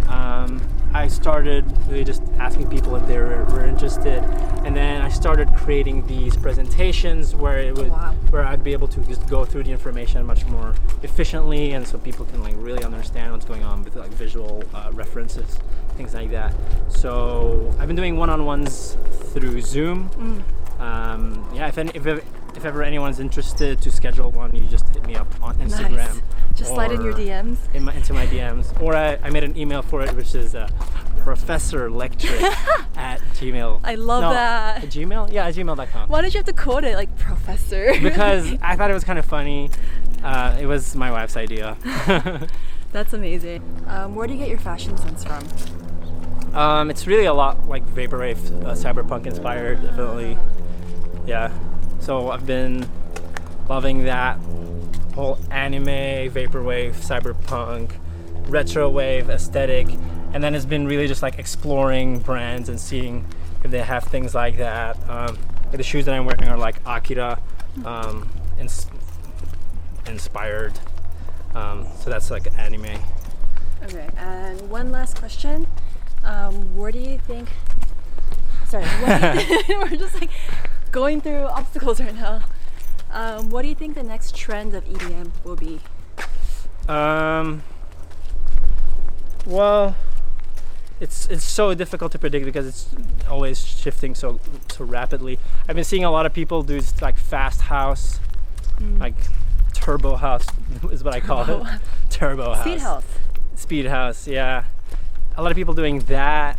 Um, 0.09 0.61
I 0.95 1.09
started 1.09 1.65
really 1.89 2.05
just 2.05 2.23
asking 2.39 2.71
people 2.71 2.95
if 2.95 3.07
they 3.09 3.19
were, 3.19 3.45
were 3.47 3.67
interested, 3.67 4.23
and 4.65 4.77
then 4.77 5.03
I 5.03 5.09
started 5.09 5.49
creating 5.55 6.07
these 6.07 6.37
presentations 6.37 7.35
where 7.35 7.59
it 7.59 7.75
would, 7.77 7.91
wow. 7.91 8.15
where 8.31 8.45
I'd 8.45 8.63
be 8.63 8.73
able 8.73 8.87
to 8.89 9.01
just 9.01 9.27
go 9.29 9.45
through 9.45 9.65
the 9.65 9.73
information 9.73 10.25
much 10.25 10.47
more 10.47 10.73
efficiently, 11.03 11.73
and 11.73 11.87
so 11.87 11.99
people 11.99 12.25
can 12.27 12.43
like 12.43 12.55
really 12.59 12.85
understand 12.85 13.33
what's 13.33 13.45
going 13.45 13.65
on 13.65 13.83
with 13.83 13.97
like 13.97 14.11
visual 14.11 14.63
uh, 14.73 14.91
references, 14.93 15.59
things 15.97 16.15
like 16.15 16.31
that. 16.31 16.55
So 16.89 17.75
I've 17.79 17.89
been 17.89 17.97
doing 17.97 18.17
one-on-ones 18.17 18.97
through 19.33 19.61
Zoom. 19.63 20.45
Um, 20.79 21.49
yeah, 21.53 21.67
if, 21.69 21.77
any, 21.77 21.91
if 21.95 22.07
if 22.07 22.23
ever 22.63 22.83
anyone's 22.83 23.19
interested 23.21 23.81
to 23.83 23.91
schedule 23.91 24.31
one, 24.31 24.51
you 24.55 24.67
just 24.69 24.89
hit 24.91 25.05
me 25.07 25.15
up 25.17 25.27
on 25.43 25.57
Instagram. 25.57 25.93
Nice. 25.97 26.23
Just 26.55 26.71
slide 26.71 26.93
in 26.93 27.03
your 27.03 27.13
DMs. 27.15 27.57
In 27.75 27.85
my, 27.85 27.93
into 27.95 28.13
my 28.13 28.27
DMs, 28.27 28.81
or 28.81 28.95
I, 28.95 29.19
I 29.23 29.31
made 29.31 29.43
an 29.45 29.57
email 29.59 29.83
for 29.83 30.03
it, 30.03 30.13
which 30.15 30.35
is 30.35 30.55
uh, 30.55 30.69
Professor 31.19 31.91
Lectric 31.91 32.41
at 32.97 33.21
Gmail. 33.35 33.81
I 33.83 33.97
love 33.97 34.23
No, 34.23 34.31
that. 34.31 34.85
At 34.85 34.91
Gmail? 34.91 35.33
Yeah, 35.33 35.47
at 35.47 35.55
gmail.com. 35.55 36.09
Why 36.09 36.23
did 36.23 36.33
you 36.35 36.39
have 36.39 36.47
to 36.47 36.53
quote 36.53 36.85
it 36.85 36.95
like 36.97 37.17
professor? 37.19 37.93
Because 38.03 38.53
I 38.63 38.77
thought 38.77 38.91
it 38.91 38.95
was 38.95 39.05
kind 39.05 39.19
of 39.19 39.25
funny. 39.25 39.71
Uh, 40.23 40.57
it 40.61 40.67
was 40.67 40.95
my 40.95 41.11
wife's 41.11 41.37
idea. 41.37 41.77
That's 42.93 43.13
amazing. 43.13 43.63
Um, 43.89 44.15
where 44.15 44.27
do 44.27 44.33
you 44.35 44.39
get 44.39 44.49
your 44.49 44.59
fashion 44.59 44.97
sense 44.97 45.25
from? 45.25 45.45
um, 46.55 46.89
it's 46.91 47.07
really 47.09 47.25
a 47.25 47.35
lot 47.35 47.69
like 47.69 47.85
vaporwave, 47.87 48.39
uh, 48.65 48.75
cyberpunk 48.75 49.27
inspired, 49.27 49.83
definitely. 49.83 50.39
Yeah. 51.27 51.51
So 52.05 52.31
I've 52.31 52.45
been 52.47 52.87
loving 53.67 54.05
that 54.05 54.39
whole 55.15 55.39
anime, 55.51 55.87
vaporwave, 55.87 56.97
cyberpunk, 56.97 57.93
retro 58.49 58.91
wave 58.91 59.31
aesthetic, 59.31 59.89
and 60.35 60.45
then 60.45 60.55
it's 60.55 60.67
been 60.67 60.87
really 60.87 61.07
just 61.09 61.23
like 61.23 61.39
exploring 61.39 62.19
brands 62.19 62.69
and 62.69 62.79
seeing 62.79 63.25
if 63.63 63.71
they 63.71 63.81
have 63.81 64.05
things 64.05 64.35
like 64.35 64.59
that. 64.59 64.99
Um, 65.09 65.39
the 65.73 65.83
shoes 65.83 66.05
that 66.05 66.15
I'm 66.15 66.27
wearing 66.27 66.47
are 66.49 66.59
like 66.59 66.77
Akira 66.85 67.41
um, 67.87 68.29
ins- 68.61 68.87
inspired. 70.07 70.79
Um, 71.55 71.87
so 72.01 72.11
that's 72.11 72.31
like 72.31 72.47
anime. 72.59 73.01
Okay, 73.85 74.09
and 74.19 74.61
one 74.69 74.93
last 74.93 75.17
question. 75.19 75.67
Um, 76.23 76.77
where 76.77 76.93
do 76.93 76.99
you 76.99 77.19
think? 77.19 77.49
Sorry, 78.69 78.85
what 78.85 79.39
do 79.39 79.73
you- 79.73 79.79
we're 79.81 79.97
just 79.97 80.21
like 80.21 80.31
going 80.95 81.21
through 81.21 81.43
obstacles 81.47 82.01
right 82.01 82.15
now. 82.15 82.41
Um, 83.11 83.51
what 83.51 83.63
do 83.63 83.69
you 83.69 83.75
think 83.75 83.97
the 83.97 84.03
next 84.05 84.37
trend 84.37 84.75
of 84.75 84.85
EDM 84.85 85.33
will 85.43 85.57
be? 85.57 85.81
Um, 86.89 87.65
well, 89.45 89.97
it's 91.01 91.27
it's 91.27 91.45
so 91.45 91.75
difficult 91.75 92.13
to 92.13 92.19
predict 92.19 92.45
because 92.45 92.67
it's 92.67 92.89
always 93.29 93.59
shifting 93.67 94.15
so 94.15 94.39
so 94.71 94.85
rapidly. 94.85 95.41
I've 95.69 95.75
been 95.75 95.85
seeing 95.85 96.05
a 96.05 96.13
lot 96.13 96.27
of 96.27 96.33
people 96.33 96.63
do 96.63 96.81
like 97.03 97.17
fast 97.17 97.63
house, 97.63 98.21
like 98.99 99.15
turbo 99.73 100.15
house 100.15 100.47
is 100.93 101.03
what 101.03 101.13
I 101.13 101.21
call 101.21 101.43
it. 101.43 101.81
Turbo 102.11 102.55
house. 102.55 102.65
Speed 102.65 102.81
house. 102.81 103.05
Speed 103.57 103.87
house, 103.87 104.29
yeah. 104.29 104.65
A 105.37 105.43
lot 105.43 105.51
of 105.51 105.57
people 105.57 105.75
doing 105.75 105.99
that. 106.07 106.57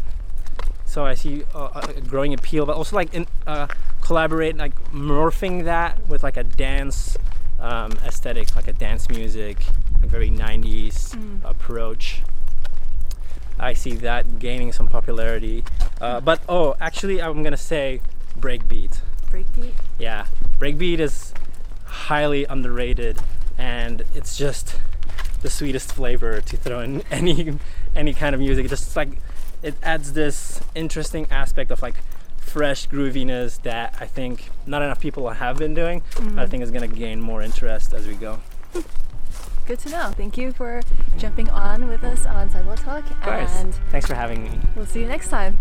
So 0.86 1.06
I 1.06 1.14
see 1.14 1.44
uh, 1.54 1.82
a 1.96 2.02
growing 2.02 2.34
appeal, 2.34 2.66
but 2.66 2.76
also 2.76 2.96
like 2.96 3.14
in, 3.14 3.28
uh, 3.48 3.68
collaborate, 4.06 4.56
like 4.56 4.76
morphing 4.92 5.64
that 5.64 6.08
with 6.08 6.22
like 6.22 6.38
a 6.38 6.44
dance 6.44 7.18
um, 7.60 7.92
aesthetic, 8.06 8.56
like 8.56 8.68
a 8.68 8.74
dance 8.74 9.10
music, 9.10 9.58
like 10.00 10.10
very 10.10 10.30
90s 10.30 11.18
approach. 11.44 12.22
I 13.58 13.74
see 13.74 13.96
that 13.96 14.38
gaining 14.38 14.72
some 14.74 14.88
popularity. 14.88 15.64
Uh, 16.00 16.22
but 16.22 16.40
oh, 16.48 16.76
actually, 16.80 17.20
I'm 17.20 17.42
gonna 17.42 17.58
say 17.58 18.02
breakbeat. 18.40 19.00
Breakbeat. 19.32 19.74
Yeah, 19.98 20.28
breakbeat 20.60 21.00
is 21.00 21.34
highly 21.86 22.46
underrated, 22.46 23.20
and 23.58 24.04
it's 24.14 24.38
just 24.38 24.76
the 25.42 25.50
sweetest 25.50 25.94
flavor 25.94 26.42
to 26.42 26.58
throw 26.58 26.82
in 26.82 27.02
any 27.12 27.58
any 27.96 28.14
kind 28.14 28.36
of 28.36 28.42
music. 28.42 28.66
It 28.66 28.70
just 28.70 28.96
like 28.96 29.10
it 29.64 29.74
adds 29.82 30.14
this 30.14 30.62
interesting 30.76 31.26
aspect 31.32 31.72
of 31.72 31.82
like 31.82 31.96
fresh 32.46 32.88
grooviness 32.88 33.62
that 33.64 33.96
I 34.00 34.06
think 34.06 34.50
not 34.66 34.82
enough 34.82 35.00
people 35.00 35.28
have 35.30 35.58
been 35.58 35.74
doing. 35.74 36.02
but 36.16 36.22
I 36.22 36.26
mm-hmm. 36.26 36.46
think 36.46 36.64
is 36.64 36.72
gonna 36.72 36.88
gain 36.88 37.20
more 37.20 37.42
interest 37.42 37.94
as 37.94 38.08
we 38.08 38.14
go. 38.16 38.40
Good 39.66 39.80
to 39.80 39.90
know. 39.90 40.12
Thank 40.16 40.38
you 40.38 40.52
for 40.54 40.82
jumping 41.18 41.50
on 41.50 41.88
with 41.88 42.04
us 42.04 42.26
on 42.26 42.52
Sidewalk 42.52 42.80
Talk, 42.80 43.10
Of 43.10 43.22
course. 43.22 43.56
and 43.56 43.74
Thanks 43.90 44.06
for 44.06 44.14
having 44.14 44.44
me. 44.44 44.60
we'll 44.76 44.86
see 44.86 45.02
you 45.02 45.08
next 45.08 45.30
time. 45.30 45.58